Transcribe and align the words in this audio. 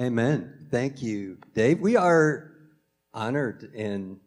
Amen. 0.00 0.66
Thank 0.72 1.02
you, 1.02 1.38
Dave. 1.54 1.78
We 1.78 1.94
are 1.94 2.50
honored 3.12 3.70
and 3.76 4.18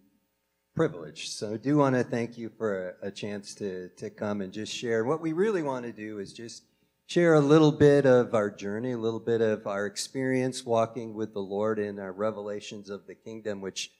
privileged. 0.74 1.33
So 1.33 1.55
I 1.55 1.58
do 1.58 1.75
want 1.75 1.93
to 1.97 2.05
thank 2.05 2.38
you 2.38 2.50
for 2.58 2.96
a, 3.01 3.08
a, 3.08 3.12
chance 3.12 3.54
to, 3.56 3.90
to 3.98 4.09
come 4.09 4.40
and 4.40 4.53
just 4.53 4.74
share. 4.74 5.03
What 5.03 5.19
we 5.19 5.33
really 5.33 5.64
want 5.64 5.85
to 5.85 5.92
do 5.92 6.19
is 6.19 6.32
just 6.32 6.64
share 7.08 7.33
a 7.33 7.42
little 7.42 7.74
bit 7.74 8.05
of 8.05 8.34
our 8.34 8.50
journey, 8.50 8.93
a 8.93 8.98
little 8.98 9.20
bit 9.20 9.41
of 9.41 9.68
our 9.68 9.86
experience 9.86 10.66
walking 10.66 11.14
with 11.14 11.34
the 11.34 11.41
Lord 11.41 11.79
in 11.79 11.99
our 11.99 12.13
revelations 12.13 12.89
of 12.89 13.05
the 13.05 13.15
kingdom, 13.15 13.59
which 13.59 13.91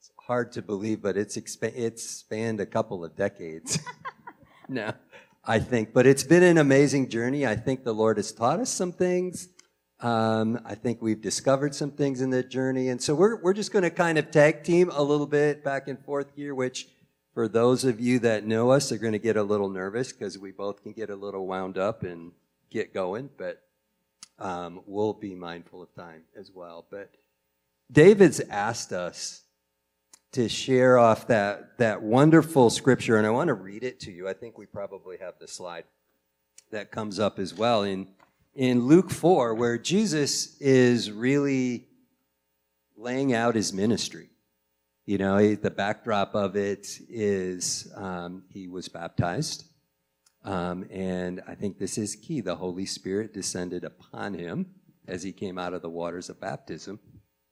it's 0.00 0.10
hard 0.26 0.50
to 0.52 0.62
believe, 0.62 1.00
but 1.00 1.16
it's, 1.16 1.36
expa- 1.36 1.76
it's 1.76 2.02
spanned 2.02 2.58
a 2.58 2.66
couple 2.66 3.04
of 3.04 3.14
decades 3.14 3.78
now, 4.68 4.94
I 5.44 5.60
think. 5.60 5.92
But 5.92 6.08
it's 6.08 6.24
been 6.24 6.42
an 6.42 6.58
amazing 6.58 7.08
journey. 7.08 7.46
I 7.46 7.54
think 7.54 7.84
the 7.84 7.94
Lord 7.94 8.16
has 8.16 8.32
taught 8.32 8.58
us 8.58 8.70
some 8.70 8.90
things. 8.90 9.50
Um, 10.00 10.60
I 10.64 10.74
think 10.74 11.02
we've 11.02 11.20
discovered 11.20 11.74
some 11.74 11.90
things 11.90 12.20
in 12.20 12.30
that 12.30 12.50
journey. 12.50 12.88
And 12.88 13.02
so 13.02 13.14
we're, 13.14 13.36
we're 13.36 13.52
just 13.52 13.72
going 13.72 13.82
to 13.82 13.90
kind 13.90 14.16
of 14.16 14.30
tag 14.30 14.62
team 14.62 14.90
a 14.92 15.02
little 15.02 15.26
bit 15.26 15.64
back 15.64 15.88
and 15.88 15.98
forth 16.04 16.28
here, 16.36 16.54
which 16.54 16.88
for 17.34 17.48
those 17.48 17.84
of 17.84 18.00
you 18.00 18.18
that 18.20 18.44
know 18.44 18.70
us 18.70 18.92
are 18.92 18.98
going 18.98 19.12
to 19.12 19.18
get 19.18 19.36
a 19.36 19.42
little 19.42 19.68
nervous 19.68 20.12
because 20.12 20.38
we 20.38 20.52
both 20.52 20.82
can 20.82 20.92
get 20.92 21.10
a 21.10 21.16
little 21.16 21.46
wound 21.46 21.78
up 21.78 22.04
and 22.04 22.32
get 22.70 22.94
going, 22.94 23.28
but 23.36 23.62
um, 24.38 24.82
we'll 24.86 25.12
be 25.12 25.34
mindful 25.34 25.82
of 25.82 25.92
time 25.94 26.22
as 26.38 26.50
well. 26.52 26.86
But 26.90 27.10
David's 27.90 28.40
asked 28.40 28.92
us 28.92 29.42
to 30.32 30.48
share 30.48 30.98
off 30.98 31.26
that, 31.28 31.78
that 31.78 32.02
wonderful 32.02 32.70
scripture, 32.70 33.16
and 33.16 33.26
I 33.26 33.30
want 33.30 33.48
to 33.48 33.54
read 33.54 33.82
it 33.82 33.98
to 34.00 34.12
you. 34.12 34.28
I 34.28 34.32
think 34.34 34.58
we 34.58 34.66
probably 34.66 35.16
have 35.18 35.34
the 35.40 35.48
slide 35.48 35.84
that 36.70 36.90
comes 36.90 37.18
up 37.18 37.38
as 37.38 37.54
well 37.54 37.82
in 37.82 38.06
in 38.54 38.86
Luke 38.86 39.10
4 39.10 39.54
where 39.54 39.78
Jesus 39.78 40.56
is 40.60 41.10
really 41.10 41.88
laying 42.96 43.32
out 43.32 43.54
his 43.54 43.72
ministry. 43.72 44.30
You 45.06 45.18
know, 45.18 45.54
the 45.54 45.70
backdrop 45.70 46.34
of 46.34 46.56
it 46.56 47.00
is 47.08 47.90
um, 47.96 48.42
he 48.50 48.68
was 48.68 48.88
baptized. 48.88 49.64
Um, 50.44 50.86
and 50.90 51.42
I 51.46 51.54
think 51.54 51.78
this 51.78 51.96
is 51.96 52.14
key. 52.14 52.40
The 52.40 52.56
Holy 52.56 52.86
Spirit 52.86 53.32
descended 53.32 53.84
upon 53.84 54.34
him 54.34 54.66
as 55.06 55.22
he 55.22 55.32
came 55.32 55.58
out 55.58 55.72
of 55.72 55.82
the 55.82 55.88
waters 55.88 56.28
of 56.28 56.40
baptism. 56.40 57.00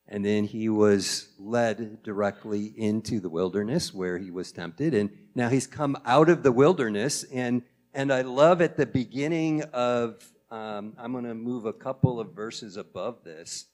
And 0.09 0.25
then 0.25 0.45
he 0.45 0.69
was 0.69 1.31
led 1.39 2.03
directly 2.03 2.73
into 2.77 3.19
the 3.19 3.29
wilderness 3.29 3.93
where 3.93 4.19
he 4.19 4.31
was 4.31 4.53
tempted. 4.53 4.95
And 4.95 5.11
now 5.35 5.49
he's 5.49 5.67
come 5.67 5.97
out 6.05 6.29
of 6.29 6.43
the 6.43 6.53
wilderness. 6.53 7.25
And, 7.25 7.63
and 7.93 8.13
I 8.13 8.23
love 8.23 8.61
at 8.61 8.77
the 8.77 8.87
beginning 8.87 9.63
of 9.73 10.23
um, 10.57 10.95
I'm 10.99 11.13
going 11.13 11.25
to 11.25 11.35
move 11.35 11.67
a 11.67 11.73
couple 11.73 12.19
of 12.19 12.35
verses 12.35 12.77
above 12.77 13.25
this. 13.25 13.67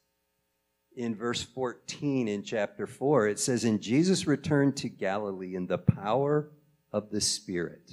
In 0.94 1.14
verse 1.14 1.42
14 1.42 2.28
in 2.28 2.42
chapter 2.42 2.86
4, 2.86 3.28
it 3.28 3.38
says, 3.38 3.64
And 3.64 3.80
Jesus 3.80 4.26
returned 4.26 4.76
to 4.78 4.88
Galilee 4.88 5.54
in 5.54 5.66
the 5.66 5.78
power 5.78 6.50
of 6.92 7.10
the 7.10 7.20
Spirit, 7.20 7.92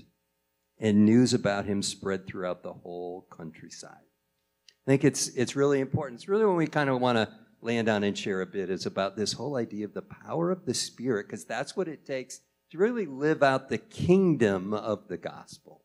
and 0.79 1.05
news 1.05 1.33
about 1.33 1.65
him 1.65 1.81
spread 1.81 2.27
throughout 2.27 2.63
the 2.63 2.73
whole 2.73 3.27
countryside. 3.31 3.91
I 3.91 4.91
think 4.91 5.05
it's, 5.05 5.29
it's 5.29 5.55
really 5.55 5.79
important. 5.79 6.19
It's 6.19 6.27
really 6.27 6.45
when 6.45 6.57
we 6.57 6.67
kind 6.67 6.89
of 6.89 6.99
want 6.99 7.17
to 7.17 7.29
land 7.61 7.87
on 7.87 8.03
and 8.03 8.17
share 8.17 8.41
a 8.41 8.45
bit 8.45 8.69
is 8.69 8.85
about 8.85 9.15
this 9.15 9.33
whole 9.33 9.55
idea 9.55 9.85
of 9.85 9.93
the 9.93 10.01
power 10.01 10.51
of 10.51 10.65
the 10.65 10.73
Spirit, 10.73 11.27
because 11.27 11.45
that's 11.45 11.77
what 11.77 11.87
it 11.87 12.05
takes 12.05 12.41
to 12.71 12.77
really 12.77 13.05
live 13.05 13.43
out 13.43 13.69
the 13.69 13.77
kingdom 13.77 14.73
of 14.73 15.07
the 15.07 15.17
gospel. 15.17 15.83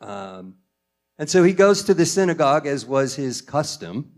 Um, 0.00 0.56
and 1.18 1.30
so 1.30 1.42
he 1.44 1.52
goes 1.52 1.84
to 1.84 1.94
the 1.94 2.06
synagogue, 2.06 2.66
as 2.66 2.84
was 2.84 3.14
his 3.14 3.40
custom 3.40 4.10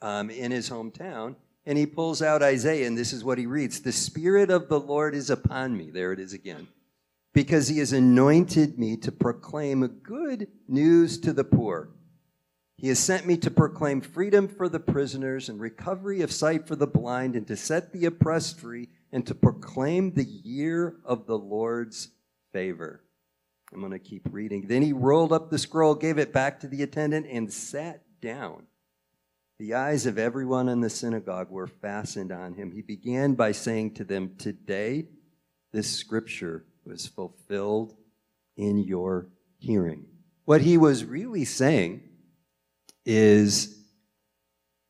um, 0.00 0.30
in 0.30 0.50
his 0.50 0.70
hometown, 0.70 1.36
and 1.66 1.78
he 1.78 1.86
pulls 1.86 2.22
out 2.22 2.42
Isaiah, 2.42 2.86
and 2.86 2.96
this 2.96 3.12
is 3.12 3.24
what 3.24 3.38
he 3.38 3.46
reads 3.46 3.80
The 3.80 3.92
Spirit 3.92 4.50
of 4.50 4.68
the 4.68 4.80
Lord 4.80 5.14
is 5.14 5.30
upon 5.30 5.76
me. 5.76 5.90
There 5.90 6.12
it 6.12 6.20
is 6.20 6.32
again. 6.32 6.68
Because 7.32 7.68
he 7.68 7.78
has 7.78 7.92
anointed 7.92 8.78
me 8.78 8.96
to 8.98 9.10
proclaim 9.12 9.86
good 9.86 10.48
news 10.68 11.18
to 11.20 11.32
the 11.32 11.44
poor. 11.44 11.88
He 12.76 12.88
has 12.88 12.98
sent 12.98 13.26
me 13.26 13.36
to 13.38 13.50
proclaim 13.50 14.00
freedom 14.00 14.48
for 14.48 14.68
the 14.68 14.80
prisoners 14.80 15.48
and 15.48 15.60
recovery 15.60 16.20
of 16.22 16.32
sight 16.32 16.66
for 16.66 16.74
the 16.74 16.86
blind, 16.86 17.36
and 17.36 17.46
to 17.46 17.56
set 17.56 17.92
the 17.92 18.06
oppressed 18.06 18.58
free, 18.58 18.88
and 19.12 19.26
to 19.26 19.34
proclaim 19.34 20.12
the 20.12 20.24
year 20.24 20.96
of 21.04 21.26
the 21.26 21.38
Lord's 21.38 22.08
favor. 22.52 23.02
I'm 23.72 23.80
going 23.80 23.92
to 23.92 23.98
keep 23.98 24.28
reading. 24.30 24.66
Then 24.66 24.82
he 24.82 24.92
rolled 24.92 25.32
up 25.32 25.50
the 25.50 25.58
scroll, 25.58 25.94
gave 25.94 26.18
it 26.18 26.32
back 26.32 26.60
to 26.60 26.68
the 26.68 26.82
attendant, 26.82 27.26
and 27.28 27.52
sat 27.52 28.02
down. 28.20 28.66
The 29.58 29.74
eyes 29.74 30.06
of 30.06 30.18
everyone 30.18 30.68
in 30.68 30.80
the 30.80 30.90
synagogue 30.90 31.50
were 31.50 31.66
fastened 31.66 32.32
on 32.32 32.54
him. 32.54 32.72
He 32.72 32.82
began 32.82 33.34
by 33.34 33.52
saying 33.52 33.94
to 33.94 34.04
them, 34.04 34.34
Today 34.36 35.06
this 35.72 35.90
scripture 35.90 36.64
was 36.84 37.06
fulfilled 37.06 37.94
in 38.56 38.78
your 38.78 39.28
hearing. 39.58 40.06
What 40.44 40.60
he 40.62 40.76
was 40.76 41.04
really 41.04 41.44
saying 41.44 42.02
is 43.06 43.78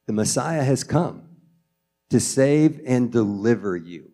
the 0.06 0.12
Messiah 0.12 0.64
has 0.64 0.84
come 0.84 1.28
to 2.10 2.19
save 2.19 2.81
and 2.87 3.12
deliver 3.12 3.76
you, 3.76 4.10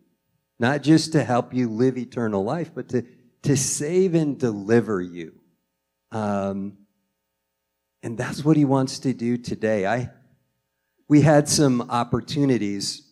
not 0.59 0.83
just 0.83 1.11
to 1.13 1.23
help 1.23 1.53
you 1.53 1.69
live 1.69 1.97
eternal 1.97 2.43
life, 2.43 2.71
but 2.75 2.89
to 2.89 3.05
to 3.43 3.55
save 3.55 4.15
and 4.15 4.39
deliver 4.39 5.01
you. 5.01 5.39
Um, 6.11 6.77
and 8.03 8.17
that's 8.17 8.43
what 8.43 8.57
he 8.57 8.65
wants 8.65 8.99
to 8.99 9.13
do 9.13 9.37
today. 9.37 9.85
I, 9.85 10.09
we 11.07 11.21
had 11.21 11.47
some 11.49 11.81
opportunities, 11.89 13.03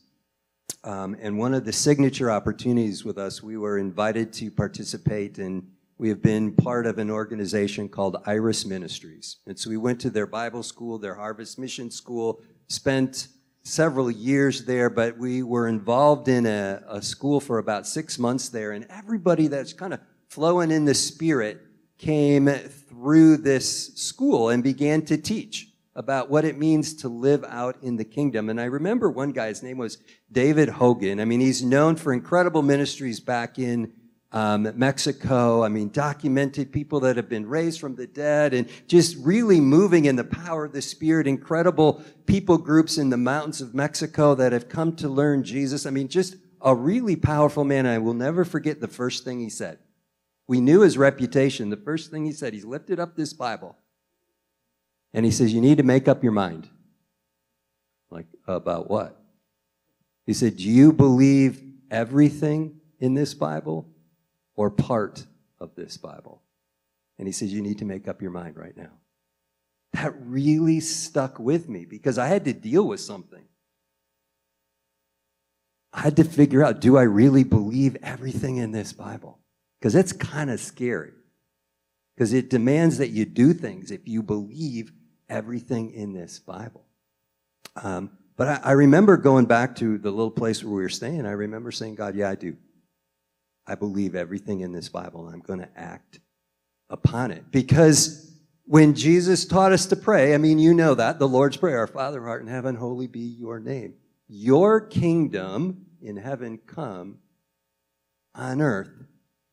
um, 0.83 1.15
and 1.21 1.37
one 1.37 1.53
of 1.53 1.65
the 1.65 1.73
signature 1.73 2.31
opportunities 2.31 3.03
with 3.03 3.17
us, 3.17 3.43
we 3.43 3.57
were 3.57 3.77
invited 3.77 4.31
to 4.33 4.51
participate 4.51 5.39
in. 5.39 5.67
We 5.99 6.09
have 6.09 6.21
been 6.21 6.53
part 6.53 6.85
of 6.85 6.99
an 6.99 7.09
organization 7.09 7.89
called 7.89 8.17
Iris 8.27 8.65
Ministries. 8.65 9.37
And 9.47 9.57
so 9.57 9.71
we 9.71 9.77
went 9.77 9.99
to 10.01 10.11
their 10.11 10.27
Bible 10.27 10.61
school, 10.61 10.99
their 10.99 11.15
Harvest 11.15 11.57
Mission 11.57 11.89
School, 11.89 12.39
spent 12.67 13.29
several 13.63 14.11
years 14.11 14.65
there, 14.65 14.91
but 14.91 15.17
we 15.17 15.41
were 15.41 15.67
involved 15.67 16.27
in 16.27 16.45
a, 16.45 16.83
a 16.87 17.01
school 17.01 17.39
for 17.39 17.57
about 17.57 17.87
six 17.87 18.19
months 18.19 18.49
there. 18.49 18.73
And 18.73 18.85
everybody 18.89 19.47
that's 19.47 19.73
kind 19.73 19.93
of 19.93 19.99
flowing 20.37 20.69
in 20.69 20.85
the 20.85 20.93
Spirit, 20.93 21.59
came 21.97 22.45
through 22.47 23.37
this 23.37 23.95
school 23.95 24.49
and 24.49 24.63
began 24.63 25.01
to 25.01 25.17
teach 25.17 25.69
about 25.95 26.29
what 26.29 26.45
it 26.45 26.59
means 26.59 26.93
to 26.93 27.09
live 27.09 27.43
out 27.45 27.75
in 27.81 27.97
the 27.97 28.05
kingdom. 28.05 28.47
And 28.47 28.61
I 28.61 28.65
remember 28.65 29.09
one 29.09 29.31
guy's 29.31 29.63
name 29.63 29.79
was 29.79 29.97
David 30.31 30.69
Hogan. 30.69 31.19
I 31.19 31.25
mean, 31.25 31.39
he's 31.39 31.63
known 31.63 31.95
for 31.95 32.13
incredible 32.13 32.61
ministries 32.61 33.19
back 33.19 33.57
in 33.57 33.91
um, 34.31 34.71
Mexico. 34.75 35.63
I 35.63 35.69
mean, 35.69 35.89
documented 35.89 36.71
people 36.71 36.99
that 36.99 37.15
have 37.15 37.29
been 37.29 37.47
raised 37.47 37.79
from 37.79 37.95
the 37.95 38.05
dead 38.05 38.53
and 38.53 38.69
just 38.85 39.17
really 39.17 39.59
moving 39.59 40.05
in 40.05 40.17
the 40.17 40.23
power 40.23 40.65
of 40.65 40.71
the 40.71 40.83
Spirit. 40.83 41.25
Incredible 41.25 42.03
people 42.27 42.59
groups 42.59 42.99
in 42.99 43.09
the 43.09 43.17
mountains 43.17 43.59
of 43.59 43.73
Mexico 43.73 44.35
that 44.35 44.51
have 44.51 44.69
come 44.69 44.95
to 44.97 45.09
learn 45.09 45.43
Jesus. 45.43 45.87
I 45.87 45.89
mean, 45.89 46.09
just 46.09 46.35
a 46.61 46.75
really 46.75 47.15
powerful 47.15 47.63
man. 47.63 47.87
I 47.87 47.97
will 47.97 48.13
never 48.13 48.45
forget 48.45 48.79
the 48.79 48.87
first 48.87 49.23
thing 49.23 49.39
he 49.39 49.49
said. 49.49 49.79
We 50.47 50.61
knew 50.61 50.81
his 50.81 50.97
reputation. 50.97 51.69
The 51.69 51.77
first 51.77 52.09
thing 52.09 52.25
he 52.25 52.31
said, 52.31 52.53
he's 52.53 52.65
lifted 52.65 52.99
up 52.99 53.15
this 53.15 53.33
Bible. 53.33 53.77
And 55.13 55.25
he 55.25 55.31
says, 55.31 55.53
You 55.53 55.61
need 55.61 55.77
to 55.77 55.83
make 55.83 56.07
up 56.07 56.23
your 56.23 56.31
mind. 56.31 56.69
Like, 58.09 58.27
about 58.47 58.89
what? 58.89 59.21
He 60.25 60.33
said, 60.33 60.57
Do 60.57 60.69
you 60.69 60.93
believe 60.93 61.61
everything 61.91 62.79
in 62.99 63.13
this 63.13 63.33
Bible 63.33 63.89
or 64.55 64.69
part 64.69 65.25
of 65.59 65.75
this 65.75 65.97
Bible? 65.97 66.41
And 67.19 67.27
he 67.27 67.31
says, 67.31 67.51
You 67.51 67.61
need 67.61 67.79
to 67.79 67.85
make 67.85 68.07
up 68.07 68.21
your 68.21 68.31
mind 68.31 68.57
right 68.57 68.75
now. 68.75 68.91
That 69.93 70.13
really 70.19 70.79
stuck 70.79 71.39
with 71.39 71.67
me 71.67 71.85
because 71.85 72.17
I 72.17 72.27
had 72.27 72.45
to 72.45 72.53
deal 72.53 72.87
with 72.87 72.99
something. 72.99 73.43
I 75.91 76.01
had 76.01 76.17
to 76.17 76.23
figure 76.23 76.63
out 76.63 76.79
do 76.79 76.97
I 76.97 77.03
really 77.03 77.43
believe 77.43 77.97
everything 78.03 78.57
in 78.57 78.71
this 78.71 78.93
Bible? 78.93 79.39
Because 79.79 79.95
it's 79.95 80.13
kind 80.13 80.49
of 80.49 80.59
scary. 80.59 81.11
Because 82.15 82.33
it 82.33 82.49
demands 82.49 82.97
that 82.97 83.09
you 83.09 83.25
do 83.25 83.53
things 83.53 83.91
if 83.91 84.07
you 84.07 84.23
believe 84.23 84.91
everything 85.29 85.91
in 85.91 86.13
this 86.13 86.39
Bible. 86.39 86.85
Um, 87.75 88.11
but 88.35 88.47
I, 88.47 88.69
I, 88.69 88.71
remember 88.71 89.17
going 89.17 89.45
back 89.45 89.75
to 89.77 89.97
the 89.97 90.09
little 90.09 90.31
place 90.31 90.63
where 90.63 90.73
we 90.73 90.81
were 90.81 90.89
staying. 90.89 91.25
I 91.25 91.31
remember 91.31 91.71
saying, 91.71 91.95
God, 91.95 92.15
yeah, 92.15 92.29
I 92.29 92.35
do. 92.35 92.55
I 93.67 93.75
believe 93.75 94.15
everything 94.15 94.61
in 94.61 94.71
this 94.71 94.89
Bible, 94.89 95.25
and 95.25 95.35
I'm 95.35 95.41
going 95.41 95.59
to 95.59 95.69
act 95.75 96.19
upon 96.89 97.31
it. 97.31 97.51
Because 97.51 98.31
when 98.65 98.95
Jesus 98.95 99.45
taught 99.45 99.73
us 99.73 99.85
to 99.87 99.95
pray, 99.95 100.33
I 100.33 100.37
mean, 100.37 100.57
you 100.57 100.73
know 100.73 100.95
that, 100.95 101.19
the 101.19 101.27
Lord's 101.27 101.57
Prayer, 101.57 101.79
Our 101.79 101.87
Father 101.87 102.27
art 102.27 102.41
in 102.41 102.47
heaven, 102.47 102.75
holy 102.75 103.07
be 103.07 103.19
your 103.19 103.59
name. 103.59 103.93
Your 104.27 104.81
kingdom 104.81 105.85
in 106.01 106.17
heaven 106.17 106.59
come 106.65 107.19
on 108.33 108.61
earth 108.61 108.89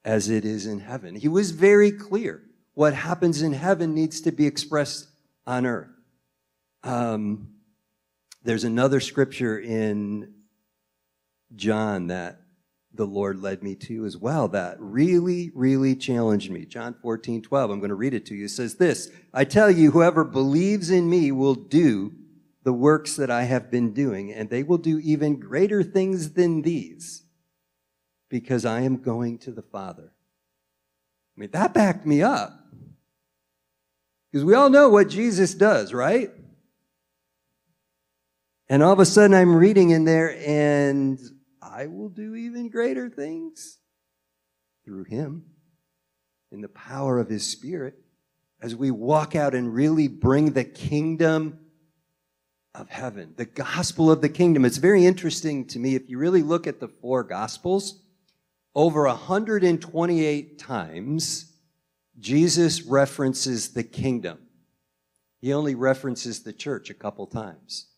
as 0.05 0.29
it 0.29 0.45
is 0.45 0.67
in 0.67 0.81
heaven. 0.81 1.15
He 1.15 1.29
was 1.29 1.51
very 1.51 1.91
clear. 1.91 2.43
What 2.75 2.95
happens 2.95 3.43
in 3.43 3.53
heaven 3.53 3.95
needs 3.95 4.21
to 4.23 4.33
be 4.33 4.47
expressed 4.47 5.09
on 5.47 5.65
earth. 5.65 5.91
Um, 6.83 7.49
there's 8.43 8.65
another 8.65 9.01
scripture 9.01 9.59
in 9.59 10.35
John 11.57 12.09
that 12.09 12.41
the 12.93 13.07
Lord 13.07 13.41
led 13.43 13.63
me 13.63 13.75
to 13.75 14.05
as 14.05 14.17
well 14.17 14.49
that 14.49 14.77
really, 14.79 15.51
really 15.55 15.97
challenged 15.97 16.51
me. 16.51 16.65
John 16.65 16.95
14, 17.01 17.43
12. 17.43 17.71
I'm 17.71 17.81
going 17.81 17.89
to 17.89 17.95
read 17.95 18.15
it 18.15 18.27
to 18.27 18.35
you. 18.35 18.45
It 18.45 18.51
says 18.51 18.77
this 18.77 19.11
I 19.33 19.45
tell 19.45 19.71
you, 19.71 19.91
whoever 19.91 20.25
believes 20.25 20.91
in 20.91 21.09
me 21.09 21.33
will 21.33 21.55
do 21.55 22.13
the 22.63 22.73
works 22.73 23.17
that 23.17 23.31
I 23.31 23.45
have 23.45 23.71
been 23.71 23.93
doing, 23.93 24.33
and 24.33 24.49
they 24.49 24.63
will 24.63 24.79
do 24.79 24.99
even 24.99 25.41
greater 25.41 25.83
things 25.83 26.33
than 26.33 26.63
these 26.63 27.24
because 28.35 28.65
I 28.65 28.81
am 28.81 28.97
going 28.97 29.39
to 29.39 29.53
the 29.53 29.63
Father. 29.63 30.11
I 30.11 31.41
mean, 31.41 31.51
that 31.53 31.73
backed 31.73 32.05
me 32.05 32.21
up. 32.21 32.51
Because 34.33 34.45
we 34.45 34.55
all 34.55 34.71
know 34.71 34.89
what 34.89 35.09
Jesus 35.09 35.55
does, 35.55 35.95
right? 35.95 36.33
And 38.69 38.83
all 38.83 38.93
of 38.93 38.99
a 38.99 39.07
sudden 39.07 39.37
I'm 39.37 39.55
reading 39.55 39.91
in 39.91 40.05
there, 40.05 40.37
and 40.45 41.17
I 41.63 41.87
will 41.87 42.09
do 42.09 42.35
even 42.35 42.71
greater 42.71 43.09
things 43.09 43.79
through 44.85 45.05
him 45.05 45.45
in 46.51 46.61
the 46.61 46.69
power 46.69 47.21
of 47.21 47.29
his 47.29 47.47
spirit 47.47 47.95
as 48.61 48.75
we 48.75 48.91
walk 48.91 49.37
out 49.37 49.55
and 49.55 49.73
really 49.73 50.09
bring 50.09 50.55
the 50.55 50.65
kingdom 50.65 51.61
of 52.75 52.89
heaven, 52.89 53.35
the 53.37 53.45
gospel 53.45 54.11
of 54.11 54.23
the 54.23 54.29
kingdom. 54.29 54.65
It's 54.65 54.79
very 54.79 55.07
interesting 55.07 55.69
to 55.69 55.79
me 55.79 55.95
if 55.95 56.11
you 56.11 56.19
really 56.19 56.43
look 56.43 56.67
at 56.67 56.81
the 56.81 56.89
four 56.89 57.23
gospels, 57.23 58.01
over 58.75 59.05
128 59.07 60.59
times 60.59 61.53
Jesus 62.19 62.83
references 62.83 63.71
the 63.71 63.83
kingdom. 63.83 64.39
He 65.41 65.53
only 65.53 65.75
references 65.75 66.43
the 66.43 66.53
church 66.53 66.91
a 66.91 66.95
couple 66.95 67.27
times. 67.27 67.89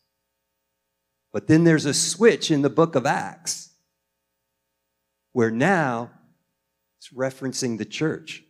But 1.32 1.46
then 1.46 1.64
there's 1.64 1.84
a 1.84 1.94
switch 1.94 2.50
in 2.50 2.62
the 2.62 2.70
book 2.70 2.94
of 2.94 3.06
Acts 3.06 3.70
where 5.32 5.50
now 5.50 6.10
it's 6.98 7.10
referencing 7.10 7.78
the 7.78 7.84
church. 7.84 8.42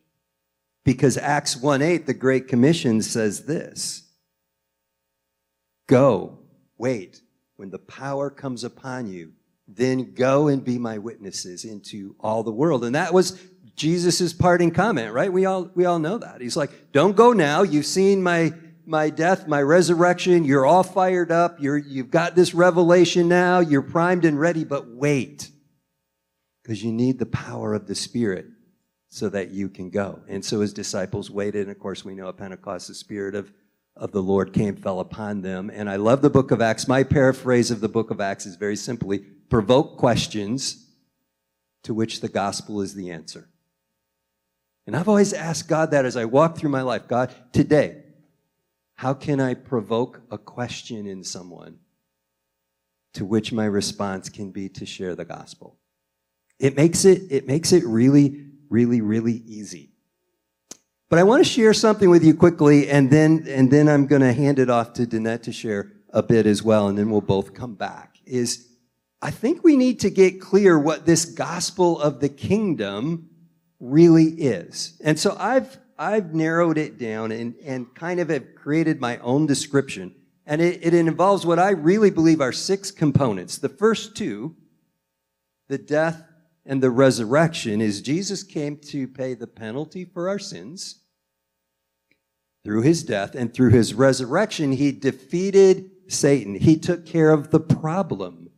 Because 0.85 1.19
Acts 1.19 1.57
1 1.57 1.83
8, 1.83 2.07
the 2.07 2.15
Great 2.15 2.47
Commission 2.47 3.03
says 3.03 3.45
this 3.45 4.09
Go, 5.89 6.39
wait, 6.79 7.21
when 7.57 7.71
the 7.71 7.79
power 7.79 8.31
comes 8.31 8.63
upon 8.63 9.09
you, 9.09 9.33
then 9.69 10.15
go 10.15 10.49
and 10.49 10.65
be 10.65 10.79
my 10.79 10.99
witnesses 10.99 11.65
into 11.65 12.15
all 12.21 12.43
the 12.43 12.53
world. 12.53 12.85
And 12.85 12.95
that 12.95 13.13
was 13.13 13.41
Jesus' 13.75 14.33
parting 14.33 14.71
comment, 14.71 15.13
right? 15.13 15.33
We 15.33 15.45
all, 15.45 15.71
we 15.75 15.85
all 15.85 15.99
know 15.99 16.19
that. 16.19 16.41
He's 16.41 16.57
like, 16.57 16.93
don't 16.93 17.17
go 17.17 17.33
now. 17.33 17.63
You've 17.63 17.87
seen 17.87 18.23
my, 18.23 18.53
my 18.87 19.11
death, 19.11 19.47
my 19.47 19.61
resurrection. 19.61 20.45
You're 20.45 20.65
all 20.65 20.83
fired 20.83 21.31
up. 21.31 21.61
You're, 21.61 21.77
you've 21.77 22.11
got 22.11 22.35
this 22.35 22.55
revelation 22.55 23.29
now. 23.29 23.61
You're 23.61 23.83
primed 23.83 24.25
and 24.25 24.39
ready, 24.39 24.65
but 24.65 24.89
wait. 24.89 25.51
Because 26.63 26.83
you 26.83 26.93
need 26.93 27.19
the 27.19 27.27
power 27.27 27.75
of 27.75 27.87
the 27.87 27.95
Spirit 27.95 28.47
so 29.09 29.29
that 29.29 29.51
you 29.51 29.69
can 29.69 29.91
go. 29.91 30.21
And 30.29 30.45
so 30.45 30.61
his 30.61 30.73
disciples 30.73 31.31
waited. 31.31 31.63
And 31.63 31.71
of 31.71 31.79
course, 31.79 32.05
we 32.05 32.15
know 32.15 32.29
at 32.29 32.37
Pentecost, 32.37 32.89
the 32.89 32.95
Spirit 32.95 33.35
of, 33.35 33.53
of 33.97 34.13
the 34.13 34.23
Lord 34.23 34.53
came, 34.53 34.77
fell 34.77 35.01
upon 35.01 35.43
them. 35.43 35.71
And 35.73 35.89
I 35.89 35.97
love 35.97 36.23
the 36.23 36.31
book 36.31 36.51
of 36.51 36.61
Acts. 36.61 36.87
My 36.87 37.03
paraphrase 37.03 37.71
of 37.71 37.81
the 37.81 37.89
book 37.89 38.11
of 38.11 38.21
Acts 38.21 38.47
is 38.47 38.57
very 38.57 38.77
simply 38.77 39.19
provoke 39.49 39.97
questions 39.97 40.87
to 41.85 41.95
which 41.95 42.21
the 42.21 42.29
gospel 42.29 42.81
is 42.81 42.95
the 42.95 43.11
answer. 43.11 43.49
And 44.87 44.97
I've 44.97 45.09
always 45.09 45.33
asked 45.33 45.69
God 45.69 45.91
that 45.93 46.05
as 46.05 46.17
I 46.17 46.27
walk 46.27 46.57
through 46.57 46.71
my 46.71 46.83
life 46.83 47.09
God, 47.09 47.33
today, 47.53 48.03
how 48.95 49.15
can 49.15 49.41
I 49.41 49.55
provoke 49.55 50.23
a 50.31 50.39
question 50.39 51.07
in 51.07 51.25
someone 51.25 51.79
to 53.15 53.25
which 53.25 53.53
my 53.53 53.65
response 53.65 54.29
can 54.29 54.51
be 54.51 54.69
to 54.71 54.87
share 54.87 55.15
the 55.15 55.25
gospel? 55.25 55.79
It 56.59 56.77
makes 56.77 57.05
it, 57.05 57.23
it 57.31 57.47
makes 57.47 57.73
it 57.73 57.85
really, 57.85 58.47
really, 58.69 59.01
really 59.01 59.43
easy. 59.47 59.96
But 61.09 61.21
I 61.21 61.23
want 61.23 61.45
to 61.45 61.49
share 61.49 61.73
something 61.73 62.11
with 62.11 62.25
you 62.25 62.35
quickly, 62.35 62.89
and 62.89 63.11
then, 63.11 63.47
and 63.49 63.71
then 63.71 63.89
I'm 63.89 64.07
going 64.07 64.23
to 64.23 64.33
hand 64.33 64.59
it 64.59 64.69
off 64.69 64.93
to 64.95 65.07
Danette 65.07 65.45
to 65.45 65.53
share 65.53 65.93
a 66.11 66.23
bit 66.23 66.47
as 66.47 66.63
well, 66.63 66.89
and 66.89 66.99
then 66.99 67.11
we'll 67.11 67.21
both 67.21 67.55
come 67.55 67.75
back. 67.75 68.19
Is 68.25 68.67
I 69.23 69.31
think 69.31 69.63
we 69.63 69.77
need 69.77 70.01
to 70.01 70.11
get 70.11 70.41
clear 70.41 70.79
what 70.79 71.07
this 71.07 71.25
gospel 71.25 72.01
of 72.01 72.21
the 72.21 72.29
kingdom 72.29 73.31
really 73.79 74.25
is. 74.25 75.01
And 75.05 75.19
so 75.19 75.37
I've 75.39 75.79
I've 75.99 76.35
narrowed 76.35 76.77
it 76.77 76.99
down 76.99 77.33
and, 77.33 77.55
and 77.65 77.95
kind 77.95 78.21
of 78.21 78.29
have 78.29 78.55
created 78.55 79.01
my 79.01 79.19
own 79.19 79.47
description. 79.47 80.15
And 80.45 80.61
it, 80.61 80.85
it 80.85 80.93
involves 80.95 81.47
what 81.47 81.59
I 81.59 81.71
really 81.71 82.11
believe 82.11 82.41
are 82.41 82.53
six 82.53 82.91
components. 82.91 83.59
The 83.59 83.69
first 83.69 84.15
two, 84.15 84.55
the 85.69 85.79
death 85.79 86.23
and 86.67 86.83
the 86.83 86.91
resurrection, 86.91 87.81
is 87.81 88.03
Jesus 88.03 88.43
came 88.43 88.77
to 88.79 89.07
pay 89.07 89.35
the 89.35 89.47
penalty 89.47 90.05
for 90.05 90.29
our 90.29 90.39
sins. 90.39 91.01
Through 92.65 92.83
his 92.83 93.05
death 93.05 93.37
and 93.37 93.55
through 93.55 93.71
his 93.71 93.95
resurrection, 93.95 94.73
he 94.73 94.91
defeated 94.91 95.91
Satan. 96.09 96.57
He 96.57 96.77
took 96.77 97.07
care 97.07 97.31
of 97.31 97.51
the 97.51 97.61
problem 97.61 98.51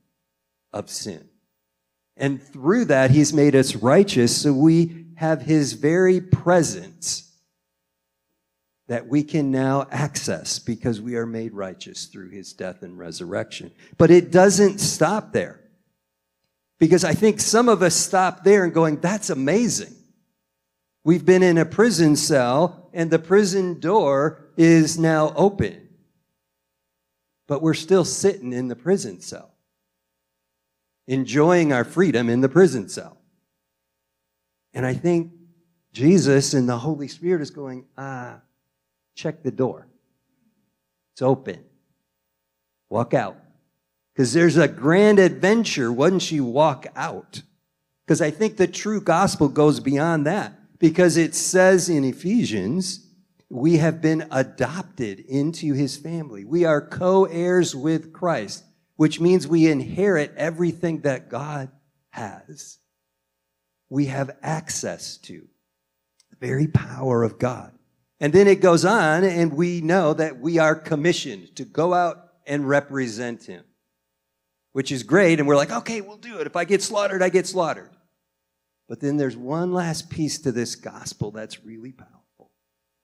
of 0.73 0.89
sin. 0.89 1.29
And 2.17 2.43
through 2.43 2.87
that, 2.87 3.11
he's 3.11 3.33
made 3.33 3.55
us 3.55 3.77
righteous 3.77 4.35
so 4.37 4.53
we 4.53 5.07
have 5.17 5.43
his 5.43 5.75
very 5.75 6.21
presence 6.21 7.29
that 8.89 9.07
we 9.07 9.23
can 9.23 9.51
now 9.51 9.87
access 9.91 10.59
because 10.59 11.01
we 11.01 11.17
are 11.17 11.27
made 11.27 11.53
righteous 11.53 12.07
through 12.07 12.31
his 12.31 12.55
death 12.55 12.83
and 12.83 12.99
resurrection. 12.99 13.71
But 13.99 14.11
it 14.11 14.33
doesn't 14.33 14.79
stop 14.79 15.33
there. 15.33 15.61
Because 16.79 17.05
I 17.05 17.13
think 17.13 17.41
some 17.41 17.69
of 17.69 17.83
us 17.83 17.95
stop 17.95 18.45
there 18.45 18.65
and 18.65 18.73
going, 18.73 19.01
that's 19.01 19.31
amazing. 19.31 19.95
We've 21.05 21.25
been 21.25 21.43
in 21.43 21.59
a 21.59 21.65
prison 21.65 22.17
cell 22.17 22.91
and 22.93 23.11
the 23.11 23.19
prison 23.19 23.81
door 23.81 24.51
is 24.57 24.99
now 24.99 25.33
open. 25.35 25.89
But 27.47 27.63
we're 27.63 27.75
still 27.75 28.05
sitting 28.05 28.53
in 28.53 28.69
the 28.69 28.77
prison 28.77 29.21
cell, 29.21 29.55
enjoying 31.07 31.73
our 31.73 31.85
freedom 31.85 32.29
in 32.29 32.43
the 32.43 32.49
prison 32.49 32.89
cell. 32.89 33.17
And 34.75 34.85
I 34.85 34.95
think 34.95 35.33
Jesus 35.93 36.53
and 36.53 36.69
the 36.69 36.77
Holy 36.77 37.09
Spirit 37.09 37.41
is 37.41 37.51
going, 37.51 37.87
ah, 37.97 38.41
check 39.15 39.43
the 39.43 39.51
door. 39.51 39.89
It's 41.15 41.23
open. 41.23 41.65
Walk 42.91 43.15
out. 43.15 43.37
Because 44.19 44.32
there's 44.32 44.56
a 44.56 44.67
grand 44.67 45.21
adventure 45.21 45.93
once 45.93 46.33
you 46.33 46.45
walk 46.45 46.88
out. 46.97 47.43
Because 48.04 48.21
I 48.21 48.33
think 48.33 48.57
the 48.57 48.66
true 48.66 49.00
gospel 49.00 49.49
goes 49.49 49.78
beyond 49.78 50.26
that. 50.26 50.59
Because 50.81 51.16
it 51.16 51.37
says 51.37 51.88
in 51.88 52.02
Ephesians, 52.02 53.07
we 53.49 53.76
have 53.76 54.02
been 54.02 54.26
adopted 54.33 55.21
into 55.21 55.73
his 55.73 55.97
family. 55.97 56.45
We 56.45 56.64
are 56.64 56.81
co 56.81 57.26
heirs 57.26 57.76
with 57.76 58.12
Christ, 58.12 58.64
which 58.97 59.21
means 59.21 59.47
we 59.47 59.71
inherit 59.71 60.35
everything 60.37 61.02
that 61.02 61.28
God 61.28 61.71
has. 62.11 62.78
We 63.88 64.07
have 64.07 64.37
access 64.43 65.16
to 65.19 65.47
the 66.31 66.37
very 66.45 66.66
power 66.66 67.23
of 67.23 67.38
God. 67.38 67.73
And 68.19 68.33
then 68.33 68.49
it 68.49 68.61
goes 68.61 68.85
on, 68.85 69.23
and 69.23 69.54
we 69.54 69.81
know 69.81 70.12
that 70.12 70.40
we 70.40 70.59
are 70.59 70.75
commissioned 70.75 71.54
to 71.54 71.64
go 71.64 71.95
out 71.95 72.33
and 72.49 72.69
represent 72.69 73.45
him, 73.45 73.62
which 74.78 74.92
is 74.92 75.02
great. 75.02 75.40
And 75.40 75.49
we're 75.49 75.56
like, 75.56 75.73
okay, 75.73 76.00
we'll 76.00 76.18
do 76.18 76.38
it. 76.38 76.47
If 76.47 76.54
I 76.54 76.64
get 76.64 76.85
slaughtered, 76.85 77.20
I 77.20 77.30
get 77.30 77.49
slaughtered. 77.49 77.90
But 78.88 79.00
then 79.00 79.16
there's 79.16 79.37
one 79.37 79.73
last 79.73 80.08
piece 80.08 80.38
to 80.42 80.52
this 80.52 80.76
gospel 80.76 81.32
that's 81.32 81.64
really 81.64 81.90
powerful. 81.90 82.52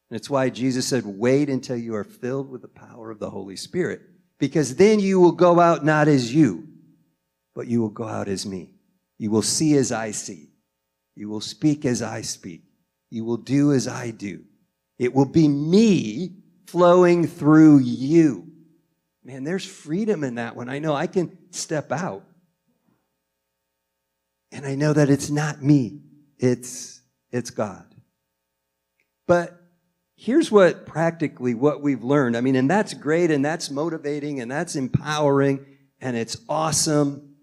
And 0.08 0.16
it's 0.16 0.30
why 0.30 0.50
Jesus 0.50 0.86
said, 0.86 1.04
wait 1.04 1.50
until 1.50 1.76
you 1.76 1.96
are 1.96 2.04
filled 2.04 2.48
with 2.48 2.62
the 2.62 2.68
power 2.68 3.10
of 3.10 3.18
the 3.18 3.28
Holy 3.28 3.56
Spirit, 3.56 4.02
because 4.38 4.76
then 4.76 5.00
you 5.00 5.18
will 5.18 5.32
go 5.32 5.58
out 5.58 5.84
not 5.84 6.06
as 6.06 6.32
you, 6.32 6.68
but 7.56 7.66
you 7.66 7.80
will 7.80 7.88
go 7.88 8.06
out 8.06 8.28
as 8.28 8.46
me. 8.46 8.70
You 9.18 9.32
will 9.32 9.42
see 9.42 9.76
as 9.76 9.90
I 9.90 10.12
see. 10.12 10.50
You 11.16 11.28
will 11.28 11.40
speak 11.40 11.84
as 11.84 12.02
I 12.02 12.20
speak. 12.20 12.62
You 13.10 13.24
will 13.24 13.38
do 13.38 13.72
as 13.72 13.88
I 13.88 14.12
do. 14.12 14.44
It 15.00 15.12
will 15.12 15.26
be 15.26 15.48
me 15.48 16.36
flowing 16.68 17.26
through 17.26 17.78
you. 17.80 18.46
Man, 19.24 19.42
there's 19.42 19.64
freedom 19.64 20.22
in 20.22 20.36
that 20.36 20.54
one. 20.54 20.68
I 20.68 20.78
know 20.78 20.94
I 20.94 21.08
can 21.08 21.36
step 21.54 21.92
out. 21.92 22.24
And 24.52 24.66
I 24.66 24.74
know 24.74 24.92
that 24.92 25.10
it's 25.10 25.30
not 25.30 25.62
me. 25.62 26.00
It's 26.38 27.00
it's 27.30 27.50
God. 27.50 27.84
But 29.26 29.60
here's 30.16 30.50
what 30.50 30.86
practically 30.86 31.54
what 31.54 31.82
we've 31.82 32.04
learned. 32.04 32.36
I 32.36 32.40
mean, 32.40 32.54
and 32.54 32.70
that's 32.70 32.94
great 32.94 33.30
and 33.30 33.44
that's 33.44 33.70
motivating 33.70 34.40
and 34.40 34.50
that's 34.50 34.76
empowering 34.76 35.64
and 36.00 36.16
it's 36.16 36.36
awesome. 36.48 37.34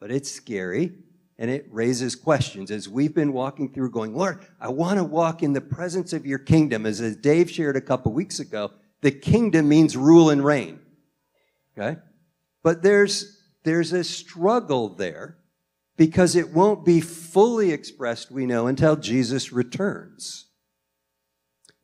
But 0.00 0.10
it's 0.10 0.30
scary 0.30 0.92
and 1.38 1.50
it 1.50 1.66
raises 1.70 2.16
questions 2.16 2.70
as 2.70 2.88
we've 2.88 3.14
been 3.14 3.32
walking 3.32 3.72
through 3.72 3.90
going 3.90 4.14
lord 4.14 4.38
i 4.60 4.68
want 4.68 4.98
to 4.98 5.04
walk 5.04 5.42
in 5.42 5.52
the 5.52 5.60
presence 5.60 6.12
of 6.12 6.24
your 6.24 6.38
kingdom 6.38 6.86
as, 6.86 7.00
as 7.00 7.16
dave 7.16 7.50
shared 7.50 7.74
a 7.74 7.80
couple 7.80 8.12
weeks 8.12 8.38
ago 8.38 8.70
the 9.02 9.10
kingdom 9.10 9.68
means 9.68 9.96
rule 9.96 10.30
and 10.30 10.44
reign 10.44 10.78
Okay? 11.76 12.00
But 12.64 12.82
there's, 12.82 13.40
there's 13.62 13.92
a 13.92 14.02
struggle 14.02 14.88
there 14.88 15.36
because 15.96 16.34
it 16.34 16.52
won't 16.52 16.84
be 16.84 17.00
fully 17.00 17.70
expressed, 17.70 18.32
we 18.32 18.46
know, 18.46 18.66
until 18.66 18.96
Jesus 18.96 19.52
returns. 19.52 20.46